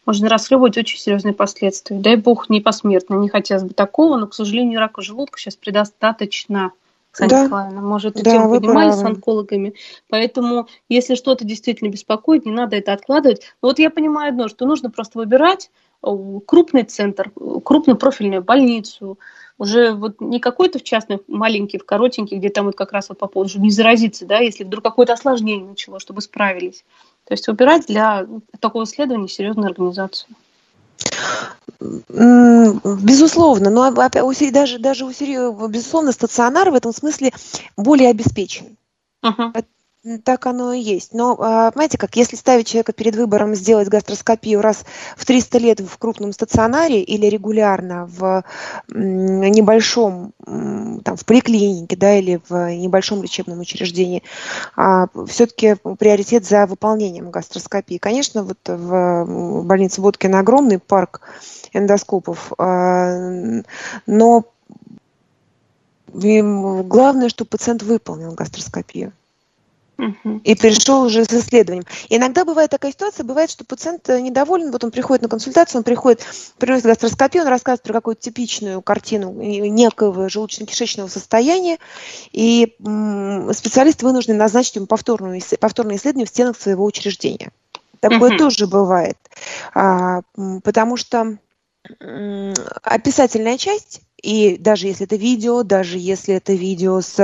[0.06, 1.98] можно расхлебывать очень серьезные последствия.
[1.98, 3.16] Дай бог, не посмертно.
[3.16, 6.72] Не хотелось бы такого, но, к сожалению, рака желудка сейчас предостаточно.
[7.18, 7.44] Да.
[7.44, 9.02] Николаевна, уже эту да, тему поднимали правы.
[9.02, 9.74] с онкологами.
[10.08, 13.42] Поэтому, если что-то действительно беспокоит, не надо это откладывать.
[13.62, 15.70] Но вот я понимаю одно, что нужно просто выбирать
[16.46, 17.30] крупный центр,
[17.64, 19.18] крупную профильную больницу,
[19.58, 23.18] уже вот не какой-то в частных, маленький, в коротенький, где там вот как раз вот
[23.18, 26.84] по поводу, чтобы не заразиться, да, если вдруг какое-то осложнение начало, чтобы справились.
[27.24, 28.26] То есть выбирать для
[28.60, 30.34] такого исследования серьезную организацию.
[31.80, 33.90] Безусловно, но
[34.50, 35.12] даже, даже у
[35.68, 37.32] безусловно, стационар в этом смысле
[37.76, 38.76] более обеспечен.
[39.24, 39.64] Uh-huh.
[40.24, 41.14] Так оно и есть.
[41.14, 44.84] Но, а, понимаете, как если ставить человека перед выбором сделать гастроскопию раз
[45.16, 48.44] в 300 лет в крупном стационаре или регулярно в
[48.88, 54.22] небольшом, там, в поликлинике, да, или в небольшом лечебном учреждении,
[54.76, 57.98] а все-таки приоритет за выполнением гастроскопии.
[57.98, 61.22] Конечно, вот в больнице Водкина огромный парк
[61.72, 63.60] эндоскопов, а,
[64.06, 64.44] но
[66.12, 69.12] главное, чтобы пациент выполнил гастроскопию.
[69.98, 71.84] И перешел уже с исследованием.
[72.08, 75.84] Иногда бывает такая ситуация, бывает, что пациент э, недоволен, вот он приходит на консультацию, он
[75.84, 76.24] приходит,
[76.58, 81.78] приносит гастроскопию, он рассказывает про какую-то типичную картину некого желудочно-кишечного состояния,
[82.32, 82.74] и
[83.52, 87.50] специалист вынужден назначить ему повторное, повторное исследование в стенах своего учреждения.
[88.00, 88.38] Такое угу.
[88.38, 89.16] тоже бывает,
[89.74, 90.20] а,
[90.62, 91.38] потому что
[92.82, 97.18] описательная часть и даже если это видео, даже если это видео с,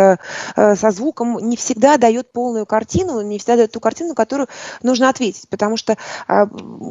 [0.56, 4.48] э, со звуком, не всегда дает полную картину, не всегда дает ту картину, которую
[4.82, 5.48] нужно ответить.
[5.48, 5.96] Потому что
[6.28, 6.46] а,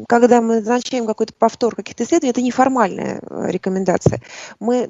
[0.08, 4.22] когда мы назначаем какой-то повтор каких-то исследований, это неформальная э, рекомендация.
[4.60, 4.86] Мы,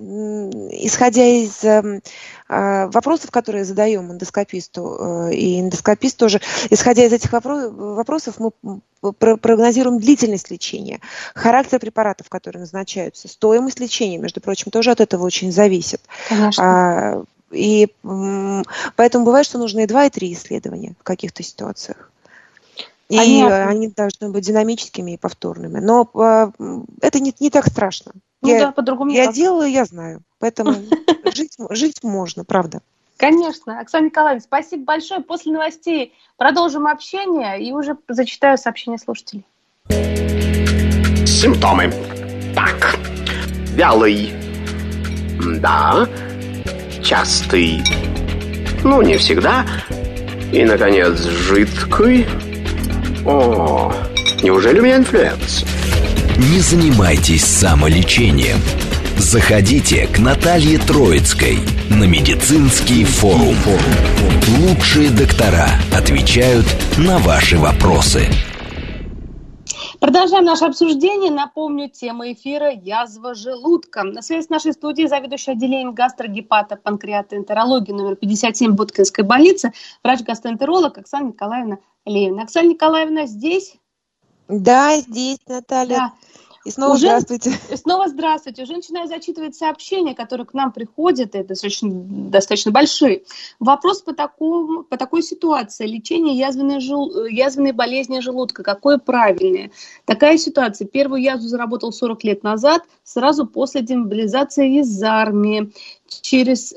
[0.71, 2.02] исходя из эм,
[2.51, 8.51] вопросов, которые задаем эндоскописту, э, и эндоскопист тоже, исходя из этих вопросов, мы
[9.13, 10.99] прогнозируем длительность лечения,
[11.33, 16.01] характер препаратов, которые назначаются, стоимость лечения, между прочим, тоже от этого очень зависит.
[16.27, 16.63] Конечно.
[16.63, 17.89] А, и
[18.95, 22.11] поэтому бывает, что нужны и два, и три исследования в каких-то ситуациях.
[23.09, 25.79] И они, они должны быть динамическими и повторными.
[25.79, 26.51] Но а,
[27.01, 28.13] это не, не так страшно.
[28.41, 30.21] Ну я, да, по-другому Я делаю, я знаю.
[30.39, 30.73] Поэтому
[31.34, 32.82] жить, жить можно, правда.
[33.17, 33.80] Конечно.
[33.80, 35.21] Оксана Николаевна, спасибо большое.
[35.21, 39.45] После новостей продолжим общение и уже зачитаю сообщения слушателей.
[41.25, 41.93] Симптомы.
[42.56, 42.95] Так.
[43.75, 44.34] Вялый
[45.60, 46.08] да.
[47.04, 47.82] Частый.
[48.84, 49.65] Ну, не всегда.
[50.51, 52.27] И, наконец, жидкий.
[53.25, 53.93] О,
[54.43, 55.63] неужели у меня инфлюэнца?
[56.49, 58.58] Не занимайтесь самолечением.
[59.19, 61.60] Заходите к Наталье Троицкой
[61.91, 63.56] на медицинский форум.
[64.58, 66.65] Лучшие доктора отвечают
[66.97, 68.25] на ваши вопросы.
[69.99, 71.30] Продолжаем наше обсуждение.
[71.30, 74.01] Напомню, тема эфира– язва желудка.
[74.01, 79.73] На связи с нашей студией заведующий отделением гастрогепатопанкреатоэнтерологии номер 57 Боткинской больницы,
[80.04, 81.77] врач-гастроэнтеролог Оксана Николаевна
[82.08, 82.41] Левина.
[82.41, 83.75] Оксана Николаевна здесь?
[84.47, 85.97] Да, здесь, Наталья.
[85.97, 86.13] Да.
[86.63, 87.52] И снова уже, здравствуйте.
[87.76, 88.63] Снова здравствуйте.
[88.63, 93.24] Уже начинаю зачитывать сообщения, которые к нам приходят, это достаточно, достаточно большие.
[93.60, 95.88] Вопрос по, такому, по такой ситуации.
[95.88, 98.62] Лечение язвенной, жел, язвенной болезни желудка.
[98.62, 99.71] Какое правильное?
[100.06, 100.88] Такая ситуация.
[100.88, 105.71] Первую язву заработал 40 лет назад, сразу после демобилизации из армии.
[106.08, 106.76] Через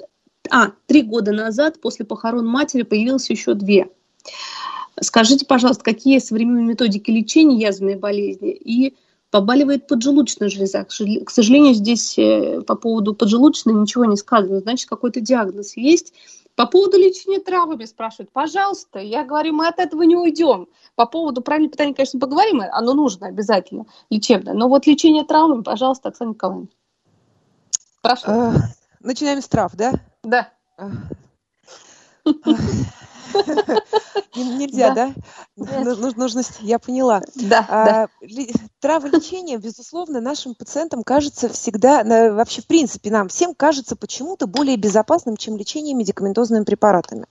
[0.51, 3.91] а, три года назад, после похорон матери, появилось еще две.
[5.01, 8.95] Скажите, пожалуйста, какие современные методики лечения язвенной болезни и
[9.35, 10.85] побаливает поджелудочная железа.
[10.85, 14.61] К сожалению, здесь э, по поводу поджелудочной ничего не сказано.
[14.61, 16.15] Значит, какой-то диагноз есть.
[16.55, 18.31] По поводу лечения травами спрашивают.
[18.31, 20.69] Пожалуйста, я говорю, мы от этого не уйдем.
[20.95, 24.55] По поводу правильного питания, конечно, поговорим, оно нужно обязательно, лечебное.
[24.55, 26.69] Но вот лечение травмами, пожалуйста, Оксана Николаевна.
[28.03, 28.27] Прошу.
[28.27, 28.55] А,
[29.01, 29.95] начинаем с трав, да?
[30.23, 30.53] Да.
[34.37, 35.15] Нельзя, да?
[35.57, 37.23] Нужно, я поняла.
[37.35, 38.07] Да, а,
[38.81, 45.37] Траволечение, безусловно, нашим пациентам кажется всегда, вообще в принципе нам всем кажется почему-то более безопасным,
[45.37, 47.27] чем лечение медикаментозными препаратами.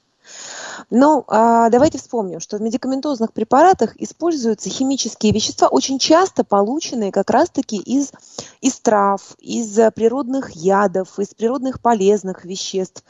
[0.90, 7.30] Но а, давайте вспомним, что в медикаментозных препаратах используются химические вещества, очень часто полученные как
[7.30, 8.12] раз-таки из,
[8.62, 13.04] из трав, из природных ядов, из природных полезных веществ.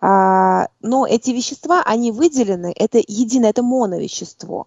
[0.00, 4.66] А, но эти вещества, они выделены, это единое, это моновещество.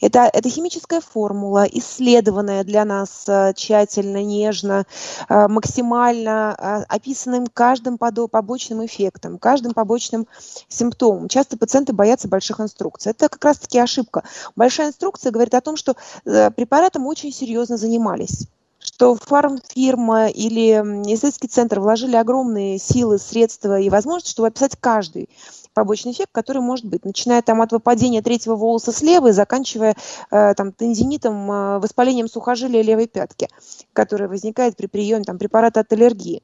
[0.00, 4.86] Это, это химическая формула, исследованная для нас э, тщательно, нежно,
[5.28, 10.26] э, максимально э, описанным каждым побочным эффектом, каждым побочным
[10.68, 11.28] симптомом.
[11.28, 13.10] Часто пациенты боятся больших инструкций.
[13.10, 14.24] Это как раз-таки ошибка.
[14.56, 18.46] Большая инструкция говорит о том, что препаратом очень серьезно занимались
[18.80, 25.28] что фармфирма или исследовательский центр вложили огромные силы, средства и возможности, чтобы описать каждый
[25.74, 29.96] побочный эффект, который может быть, начиная там от выпадения третьего волоса слева и заканчивая
[30.30, 33.48] э, там тензинитом, э, воспалением сухожилия левой пятки,
[33.92, 36.42] которое возникает при приеме там, препарата от аллергии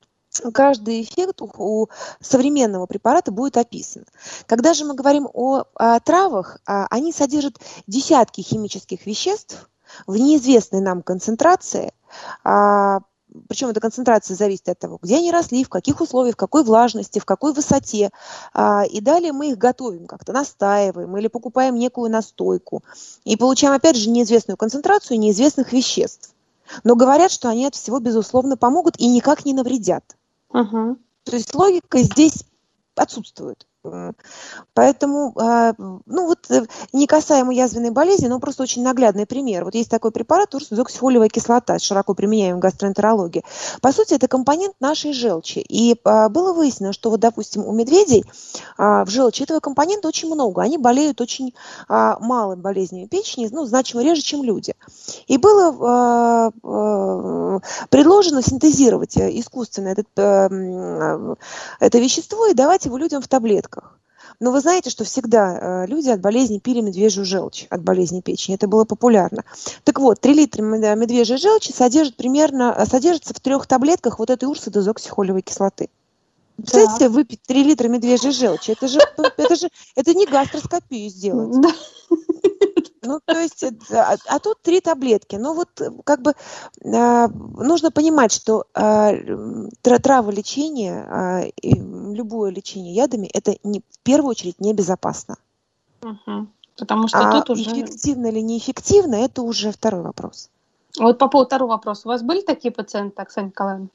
[0.53, 1.89] каждый эффект у, у
[2.21, 4.05] современного препарата будет описан.
[4.47, 9.69] Когда же мы говорим о, о травах, а, они содержат десятки химических веществ
[10.07, 11.93] в неизвестной нам концентрации,
[12.45, 13.01] а,
[13.49, 17.19] причем эта концентрация зависит от того, где они росли, в каких условиях, в какой влажности,
[17.19, 18.11] в какой высоте.
[18.55, 22.83] А, и далее мы их готовим как-то, настаиваем или покупаем некую настойку.
[23.25, 26.35] И получаем, опять же, неизвестную концентрацию неизвестных веществ.
[26.85, 30.17] Но говорят, что они от всего, безусловно, помогут и никак не навредят.
[30.51, 30.97] Угу.
[31.25, 32.45] То есть логика здесь
[32.95, 33.67] отсутствует.
[34.75, 39.65] Поэтому, а, ну вот, э, не касаемо язвенной болезни, но просто очень наглядный пример.
[39.65, 43.43] Вот есть такой препарат урсодоксифолиевая кислота, широко применяемый в гастроэнтерологии.
[43.81, 45.61] По сути, это компонент нашей желчи.
[45.61, 48.25] И а, было выяснено, что вот, допустим, у медведей
[48.77, 50.63] а, в желчи этого компонента очень много.
[50.63, 51.55] Они болеют очень
[51.89, 54.75] малым болезнями печени, ну, значимо реже, чем люди.
[55.27, 56.53] И было
[57.91, 63.76] предложено синтезировать искусственно этот, это вещество и давать его людям в таблетках.
[64.41, 68.57] Но вы знаете, что всегда э, люди от болезни пили медвежью желчь, от болезни печени.
[68.57, 69.45] Это было популярно.
[69.85, 75.43] Так вот, 3 литра медвежьей желчи содержит примерно, содержится в трех таблетках вот этой урсодезоксихолевой
[75.43, 75.89] кислоты.
[76.57, 77.11] Представляете, да.
[77.11, 78.99] выпить 3 литра медвежьей желчи, это же,
[79.37, 81.61] это же это не гастроскопию сделать.
[81.61, 81.71] Да.
[83.07, 85.37] Ну, то есть, э, а, а тут три таблетки.
[85.37, 85.69] Ну, вот
[86.05, 91.71] как бы э, нужно понимать, что э, траволечение, э,
[92.15, 95.37] любое лечение ядами, это не, в первую очередь небезопасно.
[96.03, 96.47] Угу.
[96.79, 97.71] Потому что а тут уже...
[97.71, 100.51] эффективно или неэффективно, это уже второй вопрос.
[100.99, 102.03] Вот по поводу второго вопроса.
[102.05, 103.89] У вас были такие пациенты, Оксана Николаевна?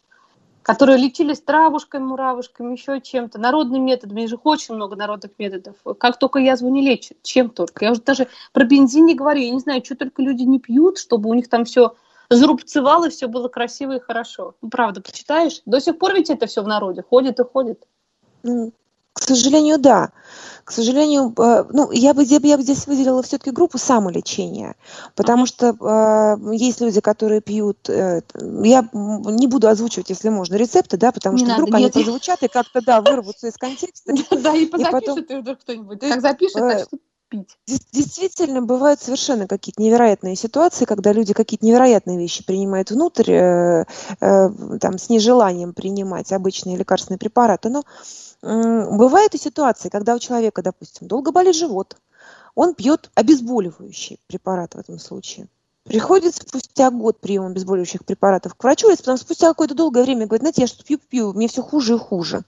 [0.63, 4.17] Которые лечились травушками, муравушками, еще чем-то, народным методом.
[4.17, 5.75] Есть же очень много народных методов.
[5.97, 7.85] Как только язву не лечат, чем только.
[7.85, 9.41] Я уже даже про бензин не говорю.
[9.41, 11.95] Я не знаю, что только люди не пьют, чтобы у них там все
[12.29, 14.55] зарубцевало, все было красиво и хорошо.
[14.61, 15.61] Ну, правда, почитаешь?
[15.65, 17.85] До сих пор ведь это все в народе ходит и ходит.
[19.13, 20.11] К сожалению, да.
[20.63, 24.75] К сожалению, э, ну, я бы, я бы здесь выделила все-таки группу самолечения,
[25.15, 30.97] потому что э, есть люди, которые пьют, э, я не буду озвучивать, если можно, рецепты,
[30.97, 31.95] да, потому не что надо, вдруг нет.
[31.95, 34.13] они прозвучат и как-то, да, вырвутся из контекста.
[34.41, 35.99] Да, и позапишут их вдруг кто-нибудь.
[35.99, 36.89] Как запишет, значит,
[37.31, 37.57] пить.
[37.91, 43.85] Действительно, бывают совершенно какие-то невероятные ситуации, когда люди какие-то невероятные вещи принимают внутрь, э,
[44.19, 47.69] э, там, с нежеланием принимать обычные лекарственные препараты.
[47.69, 47.83] Но
[48.41, 51.97] Бывают и ситуации, когда у человека, допустим, долго болит живот,
[52.55, 55.47] он пьет обезболивающий препарат в этом случае.
[55.83, 60.41] Приходит спустя год приема обезболивающих препаратов к врачу, и потом спустя какое-то долгое время говорит,
[60.41, 62.43] знаете, я что пью-пью, мне все хуже и хуже.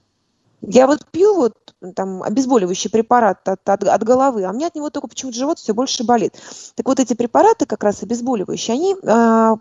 [0.65, 1.53] Я вот пью вот
[1.95, 5.59] там обезболивающий препарат от, от, от головы, а у меня от него только почему-то живот
[5.59, 6.35] все больше болит.
[6.75, 9.55] Так вот эти препараты как раз обезболивающие, они э,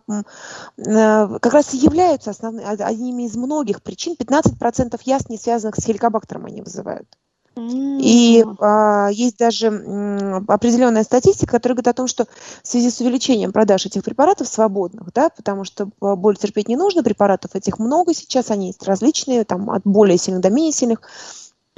[0.79, 4.15] э, как раз и являются основными, одними из многих причин.
[4.17, 7.09] 15% яз, не связанных с хеликобактером, они вызывают.
[7.57, 12.27] И а, есть даже м, определенная статистика, которая говорит о том, что
[12.62, 16.77] в связи с увеличением продаж этих препаратов свободных, да, потому что а, боль терпеть не
[16.77, 21.03] нужно, препаратов этих много сейчас, они есть различные, там от более сильных до менее сильных,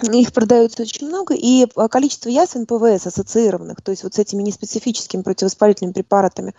[0.02, 4.42] их продается очень много, и а, количество язв НПВС ассоциированных, то есть вот с этими
[4.44, 6.54] неспецифическими противовоспалительными препаратами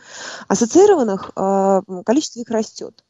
[0.49, 3.05] ассоциированных, а, количество их растет.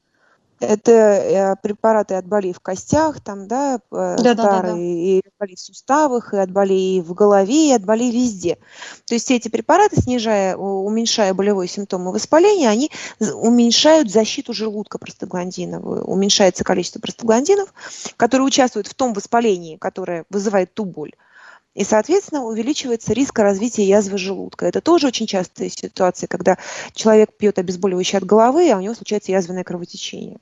[0.59, 5.19] Это э, препараты от болей в костях, там, да, э, да старые, да, да, и
[5.19, 8.57] от болей в суставах, и от болей в голове, и от болей везде.
[9.05, 12.89] То есть эти препараты, снижая, уменьшая болевые симптомы воспаления, они
[13.19, 17.73] уменьшают защиту желудка простагландиновую, уменьшается количество простагландинов,
[18.15, 21.11] которые участвуют в том воспалении, которое вызывает ту боль.
[21.75, 24.65] И, соответственно, увеличивается риск развития язвы желудка.
[24.65, 26.57] Это тоже очень частая ситуация, когда
[26.93, 30.39] человек пьет обезболивающее от головы, а у него случается язвенное кровотечение.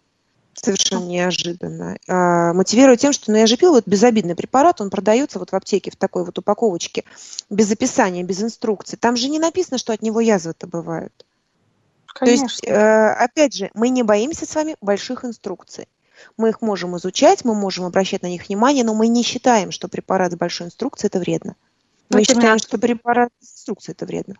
[0.54, 1.98] Совершенно неожиданно.
[2.08, 5.56] А, мотивирую тем, что ну, я же пил вот безобидный препарат, он продается вот в
[5.56, 7.04] аптеке в такой вот упаковочке,
[7.50, 8.96] без описания, без инструкции.
[8.96, 11.26] Там же не написано, что от него язвы-то бывают.
[12.14, 12.48] Конечно.
[12.48, 15.88] То есть, э, опять же, мы не боимся с вами больших инструкций.
[16.38, 19.88] Мы их можем изучать, мы можем обращать на них внимание, но мы не считаем, что
[19.88, 21.56] препарат с большой инструкцией– это вредно.
[22.10, 24.36] Мы это считаем, что препарат с инструкцией– это вредно.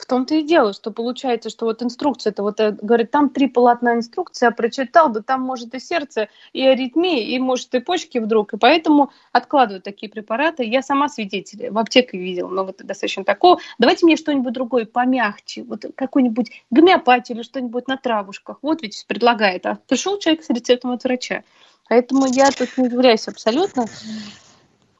[0.00, 3.48] В том-то и дело, что получается, что вот инструкция, это вот, э, говорит, там три
[3.48, 8.16] полотна инструкции, а прочитал, да там может и сердце, и аритмия, и может и почки
[8.16, 10.64] вдруг, и поэтому откладывают такие препараты.
[10.64, 13.60] Я сама свидетель, в аптеке видела много достаточно такого.
[13.78, 18.56] Давайте мне что-нибудь другое помягче, вот какой-нибудь гомеопатию или что-нибудь на травушках.
[18.62, 19.66] Вот ведь предлагает.
[19.66, 21.42] А пришел человек с рецептом от врача.
[21.90, 23.84] Поэтому я тут не удивляюсь абсолютно.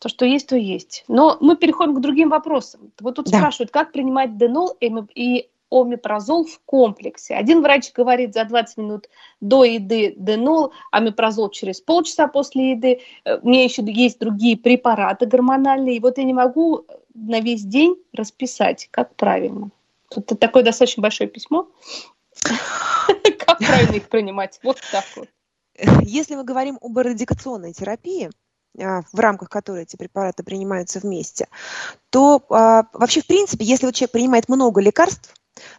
[0.00, 1.04] То, что есть, то есть.
[1.08, 2.90] Но мы переходим к другим вопросам.
[3.00, 3.38] Вот тут да.
[3.38, 7.34] спрашивают, как принимать денол и омепразол в комплексе.
[7.34, 9.08] Один врач говорит за 20 минут
[9.42, 13.00] до еды денол, омепразол через полчаса после еды.
[13.24, 15.96] Э, у меня еще есть другие препараты гормональные.
[15.96, 19.70] И вот я не могу на весь день расписать, как правильно.
[20.08, 21.68] Тут такое достаточно большое письмо.
[23.38, 24.58] Как правильно их принимать?
[24.62, 25.28] Вот так вот.
[26.02, 28.30] Если мы говорим об эрадикационной терапии,
[28.76, 31.48] в рамках которой эти препараты принимаются вместе,
[32.10, 35.34] то а, вообще, в принципе, если вот человек принимает много лекарств,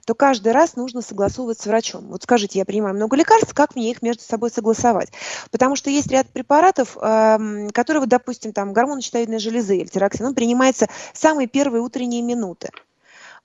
[0.06, 2.08] то каждый раз нужно согласовывать с врачом.
[2.10, 5.12] Вот скажите, я принимаю много лекарств, как мне их между собой согласовать?
[5.52, 10.26] Потому что есть ряд препаратов, эм, которые, вот, допустим, там гормон щитовидной железы или тироксин,
[10.26, 12.70] он принимается самые первые утренние минуты.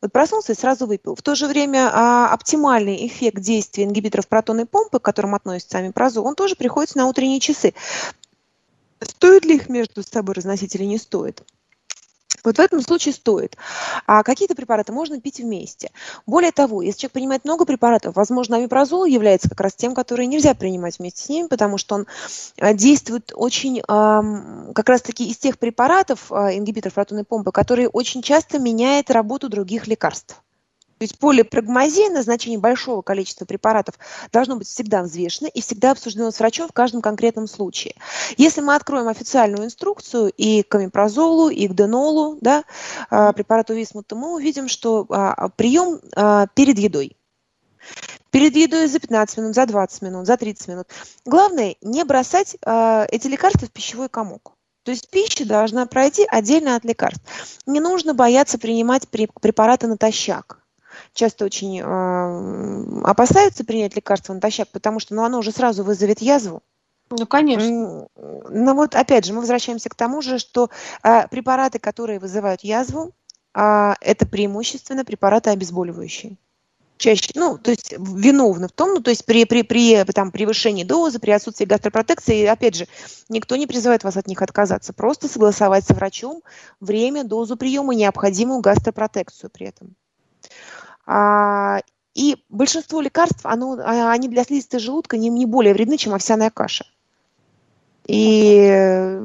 [0.02, 1.14] Вот проснулся и сразу выпил.
[1.14, 6.26] В то же время а, оптимальный эффект действия ингибиторов протонной помпы, к которым относится амипрозол,
[6.26, 7.72] он тоже приходится на утренние часы.
[9.00, 11.42] Стоит ли их между собой разносить или не стоит?
[12.44, 13.56] Вот в этом случае стоит.
[14.06, 15.90] А какие-то препараты можно пить вместе.
[16.26, 20.54] Более того, если человек принимает много препаратов, возможно, амипрозол является как раз тем, который нельзя
[20.54, 22.06] принимать вместе с ними, потому что он
[22.58, 28.60] а, действует очень как раз-таки из тех препаратов, а, ингибиторов протонной помпы, которые очень часто
[28.60, 30.40] меняют работу других лекарств.
[30.98, 33.96] То есть полипрагмазия, назначение большого количества препаратов
[34.32, 37.94] должно быть всегда взвешено и всегда обсуждено с врачом в каждом конкретном случае.
[38.38, 42.64] Если мы откроем официальную инструкцию и к амипрозолу, и к денолу, да,
[43.10, 47.16] а, препарату висмута, мы увидим, что а, прием а, перед едой.
[48.30, 50.86] Перед едой за 15 минут, за 20 минут, за 30 минут.
[51.26, 54.52] Главное не бросать эти лекарства в пищевой комок.
[54.82, 57.22] То есть пища должна пройти отдельно от лекарств.
[57.66, 60.65] Не нужно бояться принимать препараты натощак
[61.12, 66.62] часто очень э, опасаются принять лекарство натощак, потому что ну, оно уже сразу вызовет язву.
[67.10, 68.08] Ну, конечно.
[68.16, 70.70] Ну вот опять же, мы возвращаемся к тому же, что
[71.02, 73.12] э, препараты, которые вызывают язву,
[73.54, 76.36] э, это преимущественно препараты обезболивающие
[76.96, 80.84] чаще, ну, то есть виновны в том, ну, то есть при, при, при там, превышении
[80.84, 82.88] дозы, при отсутствии гастропротекции, опять же,
[83.28, 86.42] никто не призывает вас от них отказаться, просто согласовать со врачом
[86.80, 89.94] время, дозу приема, необходимую гастропротекцию при этом.
[91.06, 91.80] А,
[92.14, 96.50] и большинство лекарств, оно, а, они для слизистой желудка не, не более вредны, чем овсяная
[96.50, 96.86] каша.
[98.06, 99.18] И,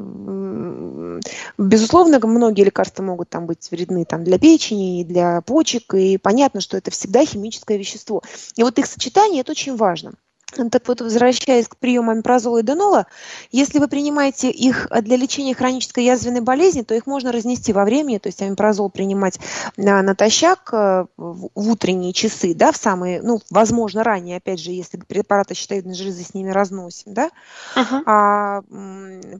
[1.56, 6.60] безусловно, многие лекарства могут там быть вредны там, для печени и для почек, и понятно,
[6.60, 8.22] что это всегда химическое вещество.
[8.56, 10.14] И вот их сочетание– это очень важно.
[10.52, 13.06] Так вот, возвращаясь к приему амипрозола и денола,
[13.50, 18.18] если вы принимаете их для лечения хронической язвенной болезни, то их можно разнести во времени,
[18.18, 19.40] то есть амипрозол принимать
[19.76, 24.98] на, натощак э, в утренние часы, да, в самые, ну, возможно, ранее, опять же, если
[24.98, 27.30] препараты щитовидной железы с ними разносим, да,
[27.74, 28.02] uh-huh.
[28.06, 28.62] а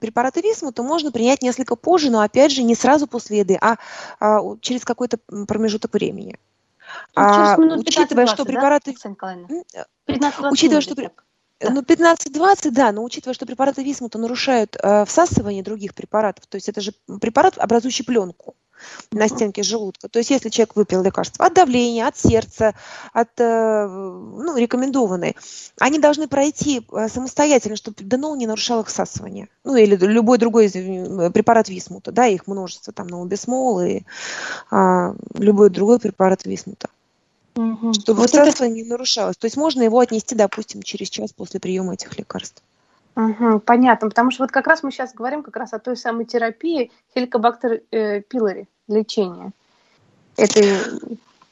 [0.00, 3.76] препараты висмута можно принять несколько позже, но, опять же, не сразу после еды, а,
[4.20, 6.38] а через какой-то промежуток времени.
[7.14, 8.94] Ну, а, учитывая, что препараты...
[10.06, 10.94] Да, учитывая, что...
[10.94, 11.70] Да.
[11.70, 16.68] Ну, 15-20, да, но учитывая, что препараты висмута нарушают э, всасывание других препаратов, то есть
[16.68, 18.56] это же препарат, образующий пленку
[19.12, 20.08] на стенке желудка.
[20.08, 22.74] То есть если человек выпил лекарства от давления, от сердца,
[23.12, 25.34] от э, ну, рекомендованные,
[25.78, 29.48] они должны пройти э, самостоятельно, чтобы денол не нарушал их всасывание.
[29.64, 34.02] Ну или любой другой э, препарат висмута, да, их множество, там, ноубисмол и
[34.70, 36.88] а, любой другой препарат висмута.
[37.56, 37.92] Угу.
[37.94, 38.84] Чтобы вот всасывание это...
[38.84, 39.36] не нарушалось.
[39.36, 42.62] То есть можно его отнести, допустим, через час после приема этих лекарств.
[43.14, 46.24] Угу, понятно, потому что вот как раз мы сейчас говорим как раз о той самой
[46.24, 49.52] терапии хеликобактер э, пилори, лечения
[50.36, 50.78] этой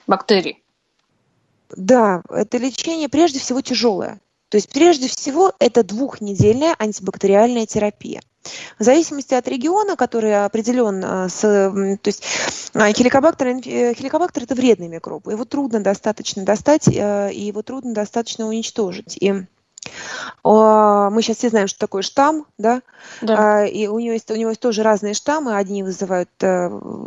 [0.06, 0.62] бактерии.
[1.76, 4.20] Да, это лечение прежде всего тяжелое.
[4.48, 8.20] То есть прежде всего это двухнедельная антибактериальная терапия.
[8.78, 12.24] В зависимости от региона, который определен, а, с, то есть
[12.74, 17.92] а, хеликобактер, э, хеликобактер это вредный микроб, его трудно достаточно достать, э, и его трудно
[17.92, 19.18] достаточно уничтожить.
[19.20, 19.44] И
[20.42, 22.82] мы сейчас все знаем, что такое штамм, да,
[23.20, 23.60] да.
[23.62, 26.66] А, и у него, есть, у него есть тоже разные штаммы, одни вызывают э,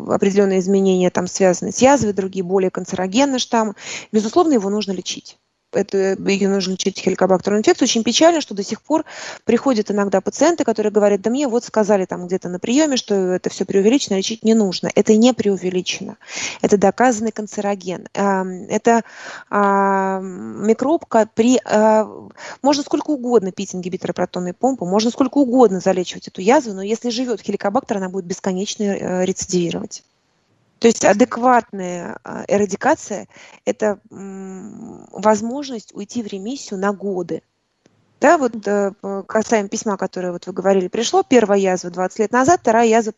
[0.09, 3.75] определенные изменения, там, связанные с язвой, другие более канцерогенные штаммы.
[4.11, 5.37] Безусловно, его нужно лечить
[5.75, 7.87] это, ее нужно лечить хеликобактерную инфекцию.
[7.87, 9.05] Очень печально, что до сих пор
[9.45, 13.49] приходят иногда пациенты, которые говорят, да мне вот сказали там где-то на приеме, что это
[13.49, 14.89] все преувеличено, лечить не нужно.
[14.93, 16.17] Это не преувеличено.
[16.61, 18.07] Это доказанный канцероген.
[18.13, 19.03] Это
[19.49, 21.05] микроб
[21.35, 21.59] при...
[21.65, 22.07] А,
[22.61, 27.09] можно сколько угодно пить ингибиторы протонной помпы, можно сколько угодно залечивать эту язву, но если
[27.09, 30.03] живет хеликобактер, она будет бесконечно э, рецидивировать.
[30.83, 33.29] То есть адекватная а, эрадикация–
[33.65, 37.41] это возможность уйти в ремиссию на годы.
[38.19, 38.91] Да, вот э,
[39.25, 43.13] касаемо письма, которое вот вы говорили, пришло, первая язва 20 лет назад, вторая язва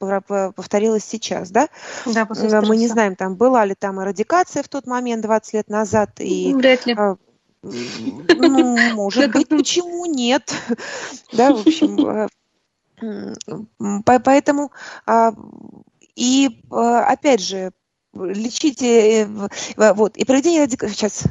[0.56, 1.70] повторилась сейчас, да?
[2.06, 2.68] Да, после стресса.
[2.68, 6.12] Мы не знаем, там была ли там эрадикация в тот момент 20 лет назад.
[6.20, 6.96] И, Вряд ли.
[7.64, 10.54] Ну, может быть, почему нет?
[11.34, 12.28] Да, в общем,
[13.02, 14.72] э, поэтому
[15.08, 15.34] а,
[16.16, 17.72] и э, опять же,
[18.14, 21.24] лечите, э, вот, и проведение радикации, сейчас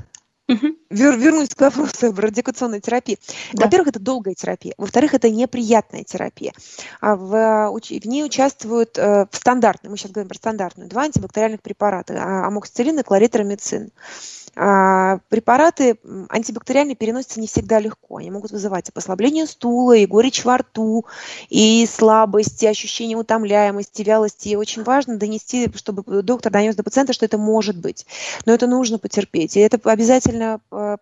[0.47, 0.76] Угу.
[0.91, 3.18] Вер, вернусь к вопросу об радикационной терапии.
[3.55, 3.64] Да.
[3.64, 4.74] Во-первых, это долгая терапия.
[4.76, 6.53] Во-вторых, это неприятная терапия.
[7.01, 11.62] А в, в ней участвуют э, в стандартной, мы сейчас говорим про стандартную, два антибактериальных
[11.62, 13.89] препарата, а, амоксициллин и кларитромицин.
[13.89, 15.99] А, препараты
[16.29, 18.19] антибактериальные переносятся не всегда легко.
[18.19, 21.07] Они могут вызывать и послабление стула, и горечь во рту,
[21.49, 24.51] и слабость, и ощущение утомляемости, вялости.
[24.51, 28.07] И очень важно донести, чтобы доктор донес до пациента, что это может быть.
[28.47, 29.57] Но это нужно потерпеть.
[29.57, 30.97] И это обязательно э,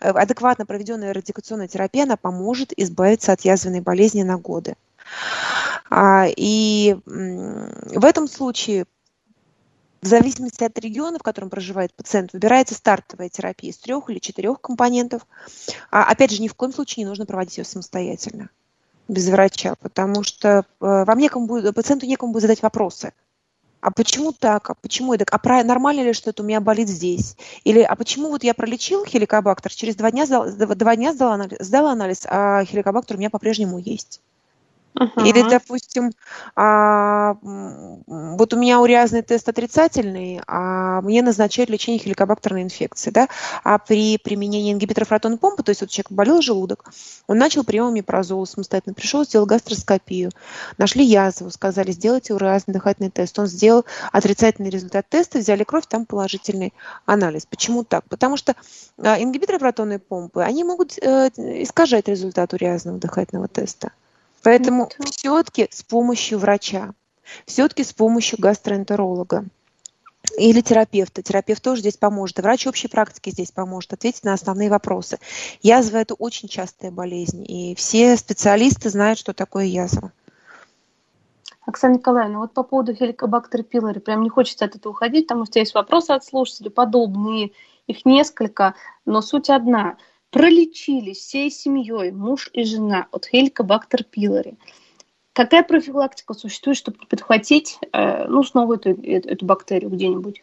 [0.00, 4.76] адекватно проведенная радикационная терапия, она поможет избавиться от язвенной болезни на годы.
[5.90, 8.86] А, и в этом случае
[10.02, 14.60] в зависимости от региона, в котором проживает пациент, выбирается стартовая терапия из трех или четырех
[14.60, 15.26] компонентов.
[15.90, 18.50] А, опять же, ни в коем случае не нужно проводить ее самостоятельно,
[19.08, 23.12] без врача, потому что э, вам некому будет, пациенту некому будет задать вопросы.
[23.80, 24.70] А почему так?
[24.70, 25.24] А почему это?
[25.30, 27.36] А про, нормально ли, что это у меня болит здесь?
[27.64, 31.58] Или а почему вот я пролечил хеликобактер, через два дня, сдал, два дня сдал анализ,
[31.60, 34.20] сдал анализ, а хеликобактер у меня по-прежнему есть?
[34.98, 35.24] Uh-huh.
[35.24, 36.10] Или, допустим,
[36.56, 43.28] а, вот у меня уриазный тест отрицательный, а мне назначают лечение хеликобактерной инфекции, да,
[43.62, 46.92] а при применении ингибиторов протонной помпы, то есть вот человек болел желудок,
[47.28, 50.32] он начал прием омепразола самостоятельно, пришел, сделал гастроскопию,
[50.76, 56.04] нашли язву, сказали, сделайте уриазный дыхательный тест, он сделал отрицательный результат теста, взяли кровь, там
[56.04, 56.74] положительный
[57.06, 57.46] анализ.
[57.46, 58.04] Почему так?
[58.08, 58.56] Потому что
[58.98, 61.30] а, ингибиторы протонной помпы, они могут э,
[61.62, 63.92] искажать результат уриазного дыхательного теста.
[64.42, 65.10] Поэтому вот.
[65.10, 66.92] все-таки с помощью врача,
[67.46, 69.44] все-таки с помощью гастроэнтеролога
[70.38, 71.22] или терапевта.
[71.22, 72.38] Терапевт тоже здесь поможет.
[72.38, 75.18] И врач общей практики здесь поможет ответить на основные вопросы.
[75.62, 80.12] Язва– это очень частая болезнь, и все специалисты знают, что такое язва.
[81.66, 85.58] Оксана Николаевна, вот по поводу хеликобактер пилори, прям не хочется от этого уходить, потому что
[85.58, 87.52] есть вопросы от слушателей подобные,
[87.86, 88.74] их несколько,
[89.04, 89.96] но суть одна–
[90.30, 94.54] пролечились всей семьей, муж и жена от хеликобактер пилори.
[95.32, 100.42] Какая профилактика существует, чтобы подхватить э, ну, снова эту, эту бактерию где-нибудь?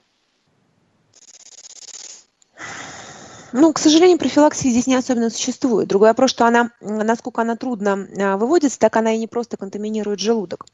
[3.53, 5.87] Ну, к сожалению, профилактики здесь не особенно существует.
[5.87, 10.19] Другой вопрос, что она, насколько она трудно а, выводится, так она и не просто контаминирует
[10.19, 10.65] желудок.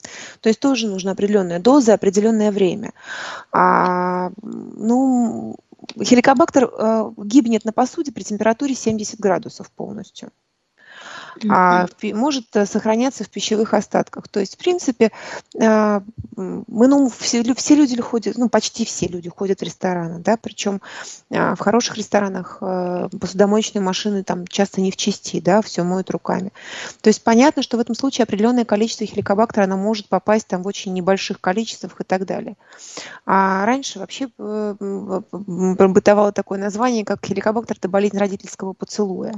[0.41, 2.91] То есть тоже нужна определенная доза, определенное время.
[3.51, 5.55] А, ну,
[6.01, 10.31] Хеликобактер э, гибнет на посуде при температуре 70 градусов полностью
[11.49, 14.27] а может э, сохраняться в пищевых остатках.
[14.27, 15.11] То есть, в принципе,
[15.59, 16.01] э,
[16.35, 20.81] мы, ну, все, все люди ходят, ну, почти все люди ходят в рестораны, да, причем
[21.29, 26.51] э, в хороших ресторанах посудомоечные машины там часто не в части, да, все моют руками.
[27.01, 30.67] То есть понятно, что в этом случае определенное количество хеликобактера, оно может попасть там в
[30.67, 32.55] очень небольших количествах и так далее.
[33.25, 34.29] А раньше вообще
[35.33, 39.33] бытовало такое название, как хеликобактер– это болезнь родительского поцелуя.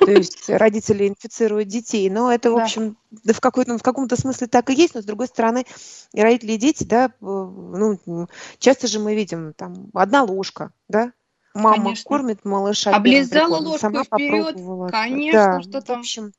[0.00, 2.08] То есть родители инфицируют детей.
[2.08, 5.04] Но это, в общем, да, в, какой-то, в каком-то смысле так и есть, но с
[5.04, 5.66] другой стороны,
[6.14, 8.28] и родители и дети, да, ну,
[8.58, 11.12] часто же мы видим там одна ложка, да,
[11.52, 12.08] Мама конечно.
[12.08, 12.94] кормит малыша.
[12.94, 14.56] Облизала ложку сама вперед,
[14.90, 15.96] конечно, да, что там.
[15.96, 16.32] В общем,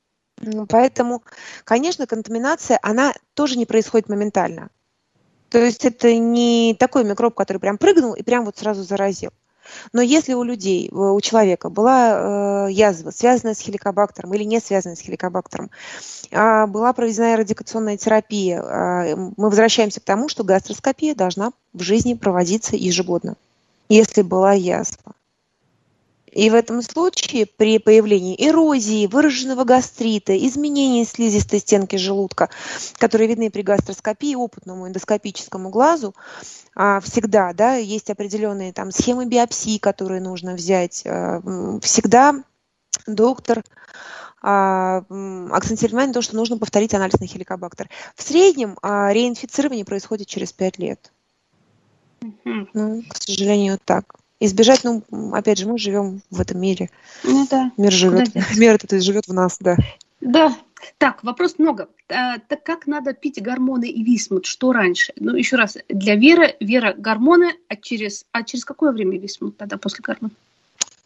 [0.67, 1.23] поэтому,
[1.63, 4.69] конечно, контаминация, она тоже не происходит моментально.
[5.49, 9.31] То есть это не такой микроб, который прям прыгнул и прям вот сразу заразил.
[9.93, 14.95] Но если у людей, у человека была э, язва, связанная с хеликобактером или не связанная
[14.95, 15.69] с хеликобактером,
[16.31, 22.13] а была проведена радикационная терапия, а, мы возвращаемся к тому, что гастроскопия должна в жизни
[22.13, 23.35] проводиться ежегодно,
[23.89, 25.13] если была язва.
[26.31, 32.49] И в этом случае при появлении эрозии, выраженного гастрита, изменений слизистой стенки желудка,
[32.97, 36.15] которые видны при гастроскопии опытному эндоскопическому глазу,
[36.73, 41.03] а, всегда да, есть определенные там, схемы биопсии, которые нужно взять.
[41.05, 41.41] А,
[41.81, 42.35] всегда
[43.05, 43.63] доктор
[44.41, 45.03] а,
[45.51, 47.89] акцентирует внимание на то, что нужно повторить анализ на хеликобактер.
[48.15, 51.11] В среднем реинфицирование происходит через 5 лет.
[52.45, 56.89] Ну, к сожалению, так избежать, ну, опять же, мы живем в этом мире.
[57.23, 57.71] Ну да.
[57.77, 59.77] Мир живет, мир этот живет в нас, да.
[60.19, 60.55] Да.
[60.97, 61.89] Так, вопрос много.
[62.09, 64.47] А, так как надо пить гормоны и висмут?
[64.47, 65.13] Что раньше?
[65.15, 69.77] Ну, еще раз, для Веры, Вера гормоны, а через, а через какое время висмут тогда
[69.77, 70.35] после гормонов?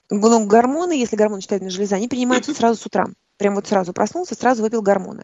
[0.10, 3.08] Ну, гормоны, если гормоны щитовидной железы, они принимаются сразу с утра.
[3.38, 5.24] Прям вот сразу проснулся, сразу выпил гормоны.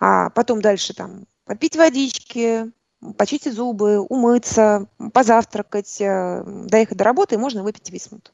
[0.00, 2.70] А потом дальше там попить водички,
[3.16, 8.32] почистить зубы, умыться, позавтракать, э, доехать до работы, и можно выпить висмут.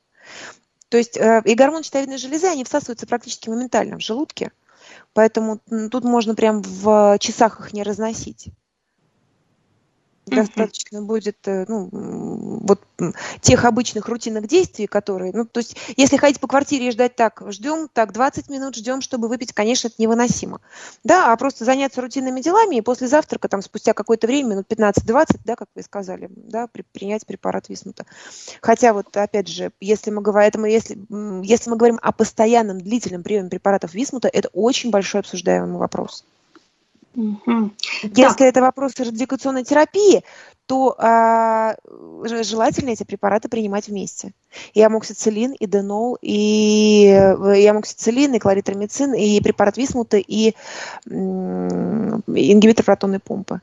[0.89, 4.53] То есть э, и гормон щитовидной железы, они всасываются практически моментально в желудке,
[5.13, 5.61] поэтому
[5.91, 8.49] тут можно прям в часах их не разносить.
[10.27, 12.81] Достаточно будет э, ну, вот
[13.41, 15.33] тех обычных рутинных действий, которые...
[15.33, 19.01] Ну, то есть, если ходить по квартире и ждать так, ждем, так, 20 минут ждем,
[19.03, 20.61] чтобы выпить, конечно, это невыносимо.
[21.03, 25.41] Да, а просто заняться рутинными делами и после завтрака, там, спустя какое-то время, минут 15-20,
[25.45, 28.07] да, как вы сказали, да, при, принять препарат висмута.
[28.63, 30.99] Хотя вот, опять же, если мы говорим, если,
[31.45, 36.25] если мы говорим о постоянном длительном приеме препаратов висмута, это очень большой обсуждаемый вопрос.
[37.15, 37.71] Угу.
[38.03, 38.41] Если так.
[38.41, 40.25] это вопрос радиационной терапии,
[40.67, 41.77] то а,
[42.25, 44.33] желательно эти препараты принимать вместе.
[44.73, 50.55] И амоксициллин, и денол, и, и амоксициллин, и кларитромицин, и препарат висмута, и
[51.07, 53.61] ингибитор протонной помпы.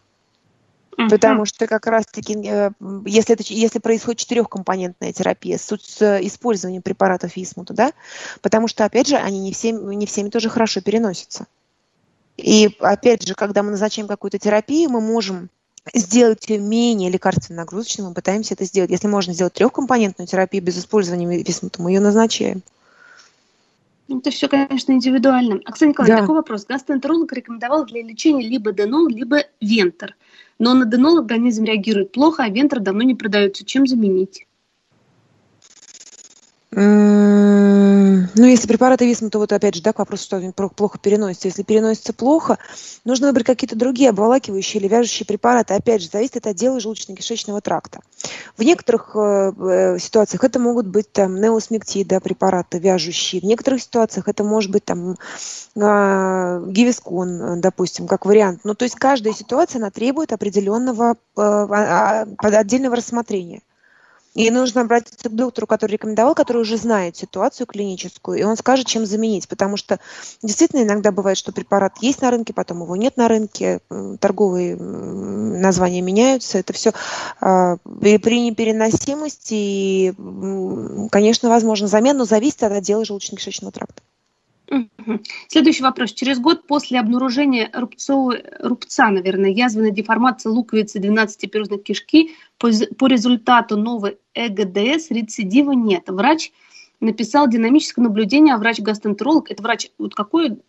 [1.10, 2.72] Потому что как раз-таки, э,
[3.06, 7.94] если, это, если происходит четырехкомпонентная терапия с, с использованием препаратов висмута, да,
[8.42, 11.48] потому что, опять же, они не всеми, не всеми тоже хорошо переносятся.
[12.42, 15.50] И опять же, когда мы назначаем какую-то терапию, мы можем
[15.94, 18.92] сделать ее менее лекарственно нагрузочной, мы пытаемся это сделать.
[18.92, 22.62] Если можно сделать трехкомпонентную терапию без использования висмута, мы ее назначаем.
[24.08, 25.62] Ну, это все, конечно, индивидуально.
[25.66, 26.24] Оксана Николаевна, да.
[26.24, 26.66] такой вопрос.
[26.66, 30.16] Гастроэнтеролог рекомендовал для лечения либо денол, либо вентер.
[30.60, 33.66] Но на денол организм реагирует плохо, а вентер давно не продается.
[33.66, 34.46] Чем заменить?
[36.74, 41.50] Ну, если препараты висму, то вот опять же, да, к вопросу, что плохо переносятся.
[41.50, 42.60] Если переносится плохо,
[43.04, 45.74] нужно выбрать какие-то другие обволакивающие или вяжущие препараты.
[45.74, 48.00] Опять же, зависит от отдела желудочно-кишечного тракта.
[48.56, 53.42] В некоторых э, э, ситуациях это могут быть там неосмектид, да, препараты вяжущие.
[53.42, 55.16] В некоторых ситуациях это может быть там э,
[55.76, 58.62] гивискон, допустим, как вариант.
[58.64, 63.62] Ну, то есть каждая ситуация, она требует определенного э, а, отдельного рассмотрения.
[64.34, 68.88] И нужно обратиться к доктору, который рекомендовал, который уже знает ситуацию клиническую, и он скажет,
[68.88, 69.48] чем заменить.
[69.48, 70.00] Потому что
[70.42, 73.82] действительно иногда бывает, что препарат есть на рынке, потом его нет на рынке,
[74.20, 76.58] торговые названия меняются.
[76.60, 76.94] Это все
[77.42, 80.14] а, при непереносимости, и,
[81.12, 84.02] конечно, возможно замена, но зависит от отдела желудочно-кишечного тракта.
[85.48, 86.14] Следующий вопрос.
[86.14, 93.78] Через год после обнаружения рубцовой, рубца, наверное, язвенной деформации луковицы 12-перстной кишки по, по результату
[93.78, 96.04] новой ЭГДС рецидива нет.
[96.08, 96.52] Врач
[97.00, 100.60] написал динамическое наблюдение, а врач-гастроэнтеролог, это врач, вот какой,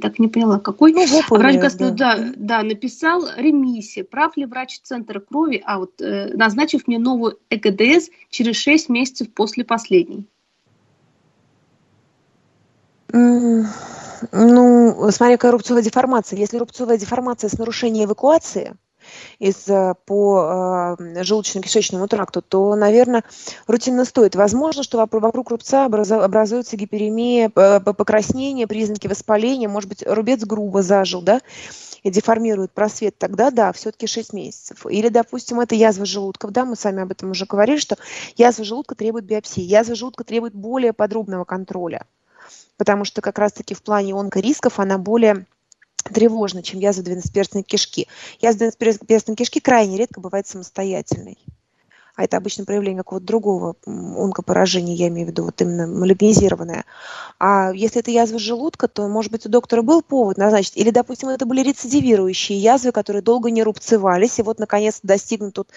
[0.00, 0.92] так не поняла, какой?
[0.92, 2.32] Ну, а врач гастро, да.
[2.36, 4.02] Да, написал ремиссия.
[4.02, 9.32] Прав ли врач центра крови, а вот э, назначив мне новую ЭГДС через 6 месяцев
[9.32, 10.26] после последней?
[13.12, 16.38] Ну, смотря какая рубцовая деформация.
[16.38, 18.76] Если рубцовая деформация с нарушением эвакуации
[19.38, 19.64] из,
[20.06, 23.24] по э, желудочно-кишечному тракту, то, наверное,
[23.66, 24.34] рутинно стоит.
[24.34, 31.40] Возможно, что вокруг рубца образуется гиперемия, покраснение, признаки воспаления, может быть, рубец грубо зажил, да,
[32.02, 34.86] и деформирует просвет, тогда да, все-таки 6 месяцев.
[34.86, 37.96] Или, допустим, это язва желудка, да, мы сами об этом уже говорили, что
[38.36, 42.04] язва желудка требует биопсии, язва желудка требует более подробного контроля
[42.78, 45.44] потому что как раз-таки в плане онкорисков она более
[46.04, 48.08] тревожна, чем язва двенадцатиперстной кишки.
[48.40, 51.36] Язва двенадцатиперстной кишки крайне редко бывает самостоятельной.
[52.18, 56.84] А это обычно проявление какого-то другого онкопоражения, я имею в виду вот именно малигнизированное.
[57.38, 60.76] А если это язва желудка, то, может быть, у доктора был повод назначить.
[60.76, 65.68] Или, допустим, это были рецидивирующие язвы, которые долго не рубцевались, и вот, наконец-то, достигнут тут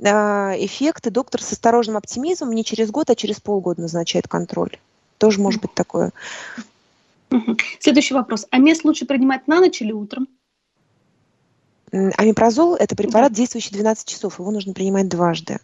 [0.00, 4.78] а, эффект, и доктор с осторожным оптимизмом не через год, а через полгода назначает контроль.
[5.18, 6.12] Тоже может быть такое.
[7.80, 8.46] Следующий вопрос.
[8.50, 10.28] Амес лучше принимать на ночь или утром?
[11.92, 14.38] Амипрозол– это препарат, действующий 12 часов.
[14.38, 15.58] Его нужно принимать дважды.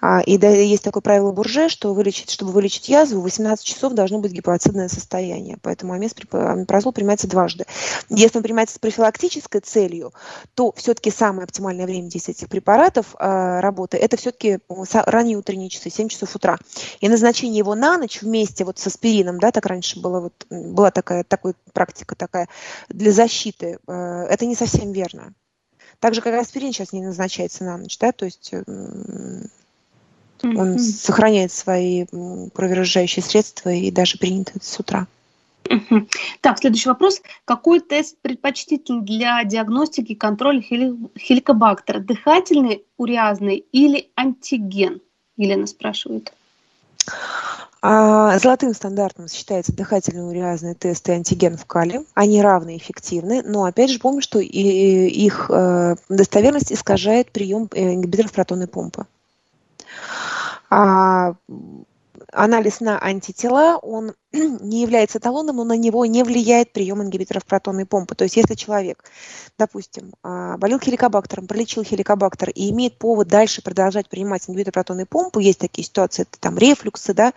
[0.00, 4.18] А, и да, есть такое правило Бурже, что вылечить, чтобы вылечить язву, 18 часов должно
[4.18, 5.58] быть гипоацидное состояние.
[5.62, 7.64] Поэтому амеспрозол принимается дважды.
[8.08, 10.12] Если он принимается с профилактической целью,
[10.54, 15.90] то все-таки самое оптимальное время действия этих препаратов э, работы это все-таки ранние утренние часы,
[15.90, 16.58] 7 часов утра.
[17.00, 20.90] И назначение его на ночь вместе вот с аспирином, да, так раньше было, вот, была
[20.90, 22.48] такая, такая практика такая
[22.88, 25.34] для защиты, э, это не совсем верно.
[26.02, 29.46] Так же, как аспирин сейчас не назначается на ночь, да, то есть он
[30.42, 30.78] mm-hmm.
[30.78, 32.06] сохраняет свои
[32.52, 35.06] кроверазжающие средства и даже принят с утра.
[35.62, 36.08] Mm-hmm.
[36.40, 37.22] Так, следующий вопрос.
[37.44, 42.00] Какой тест предпочтительный для диагностики и контроля хеликобактера?
[42.00, 45.00] Дыхательный, уриазный или антиген?
[45.36, 46.32] Елена спрашивает.
[47.84, 52.04] А, золотым стандартом считается дыхательно-уреазный тест и антиген в кале.
[52.14, 58.30] Они равны эффективны, но опять же помню, что их э, достоверность искажает прием э, ингибиторов
[58.30, 59.06] протонной помпы.
[60.70, 61.34] А,
[62.32, 64.12] анализ на антитела, он
[64.60, 68.14] не является эталоном, но на него не влияет прием ингибиторов протонной помпы.
[68.14, 69.04] То есть если человек,
[69.58, 75.42] допустим, а, болел хеликобактером, пролечил хеликобактер и имеет повод дальше продолжать принимать ингибитор протонной помпы,
[75.42, 77.32] есть такие ситуации, это там рефлюксы, да,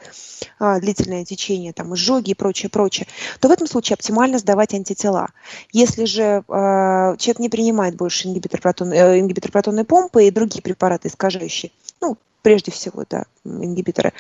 [0.59, 3.07] а, длительное течение, там изжоги и прочее, прочее,
[3.39, 5.29] то в этом случае оптимально сдавать антитела.
[5.71, 10.61] Если же э, человек не принимает больше ингибитор, протон, э, ингибитор протонной помпы и другие
[10.61, 11.71] препараты искажающие,
[12.01, 14.13] ну, прежде всего, да, ингибиторы,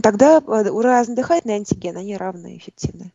[0.00, 3.12] тогда э, уразно-дыхательный антиген, они равно эффективны.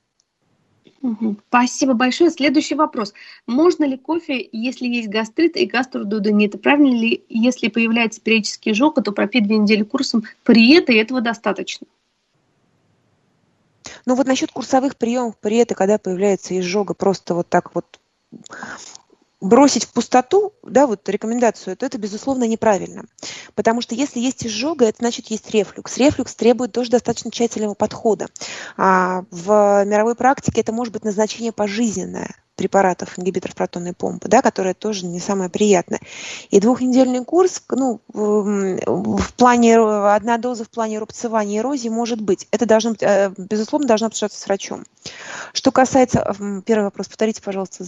[1.47, 2.29] Спасибо большое.
[2.29, 3.13] Следующий вопрос.
[3.47, 6.61] Можно ли кофе, если есть гастрит и гастродудонит?
[6.61, 11.87] Правильно ли, если появляется периодический жог, то пропить две недели курсом приета, и этого достаточно?
[14.05, 17.99] Ну вот насчет курсовых приемов приета, когда появляется изжога, просто вот так вот
[19.41, 23.05] бросить в пустоту, да, вот рекомендацию, то это, безусловно, неправильно.
[23.55, 25.97] Потому что если есть изжога, это значит есть рефлюкс.
[25.97, 28.27] Рефлюкс требует тоже достаточно тщательного подхода.
[28.77, 34.75] А в мировой практике это может быть назначение пожизненное препаратов, ингибиторов протонной помпы, да, которое
[34.75, 35.99] тоже не самое приятное.
[36.51, 42.47] И двухнедельный курс, ну, в плане, одна доза в плане рубцевания и эрозии может быть.
[42.51, 44.83] Это должно быть, э, безусловно, должно обсуждаться с врачом.
[45.53, 46.35] Что касается,
[46.65, 47.85] первый вопрос, повторите, пожалуйста,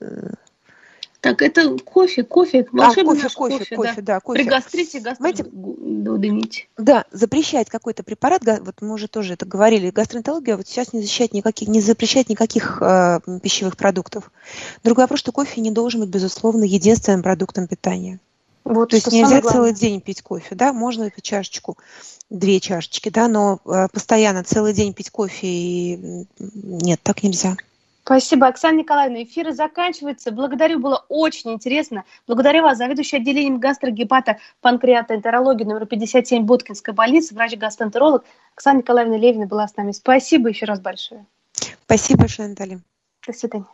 [0.00, 0.30] э,
[1.20, 4.14] так, это кофе, кофе, волшебный а, кофе, кофе, кофе, кофе, да.
[4.14, 4.42] да кофе.
[4.42, 6.68] При гастрите гастродудонить.
[6.76, 11.32] Да, запрещать какой-то препарат, вот мы уже тоже это говорили, гастроэнтерология вот сейчас не защищает
[11.32, 14.30] никаких, не запрещает никаких э, пищевых продуктов.
[14.84, 18.20] Другой вопрос, что кофе не должен быть, безусловно, единственным продуктом питания.
[18.64, 21.78] Вот, То есть нельзя целый день пить кофе, да, можно выпить чашечку,
[22.30, 27.56] две чашечки, да, но э, постоянно целый день пить кофе и нет, так нельзя.
[28.06, 29.24] Спасибо, Оксана Николаевна.
[29.24, 30.30] Эфир заканчивается.
[30.30, 32.04] Благодарю, было очень интересно.
[32.28, 39.48] Благодарю вас, заведующий отделением гастрогепата панкреата энтерологии номер 57 Боткинской больницы, врач-гастроэнтеролог Оксана Николаевна Левина
[39.48, 39.90] была с нами.
[39.90, 41.26] Спасибо еще раз большое.
[41.84, 42.80] Спасибо большое, Наталья.
[43.26, 43.66] До свидания.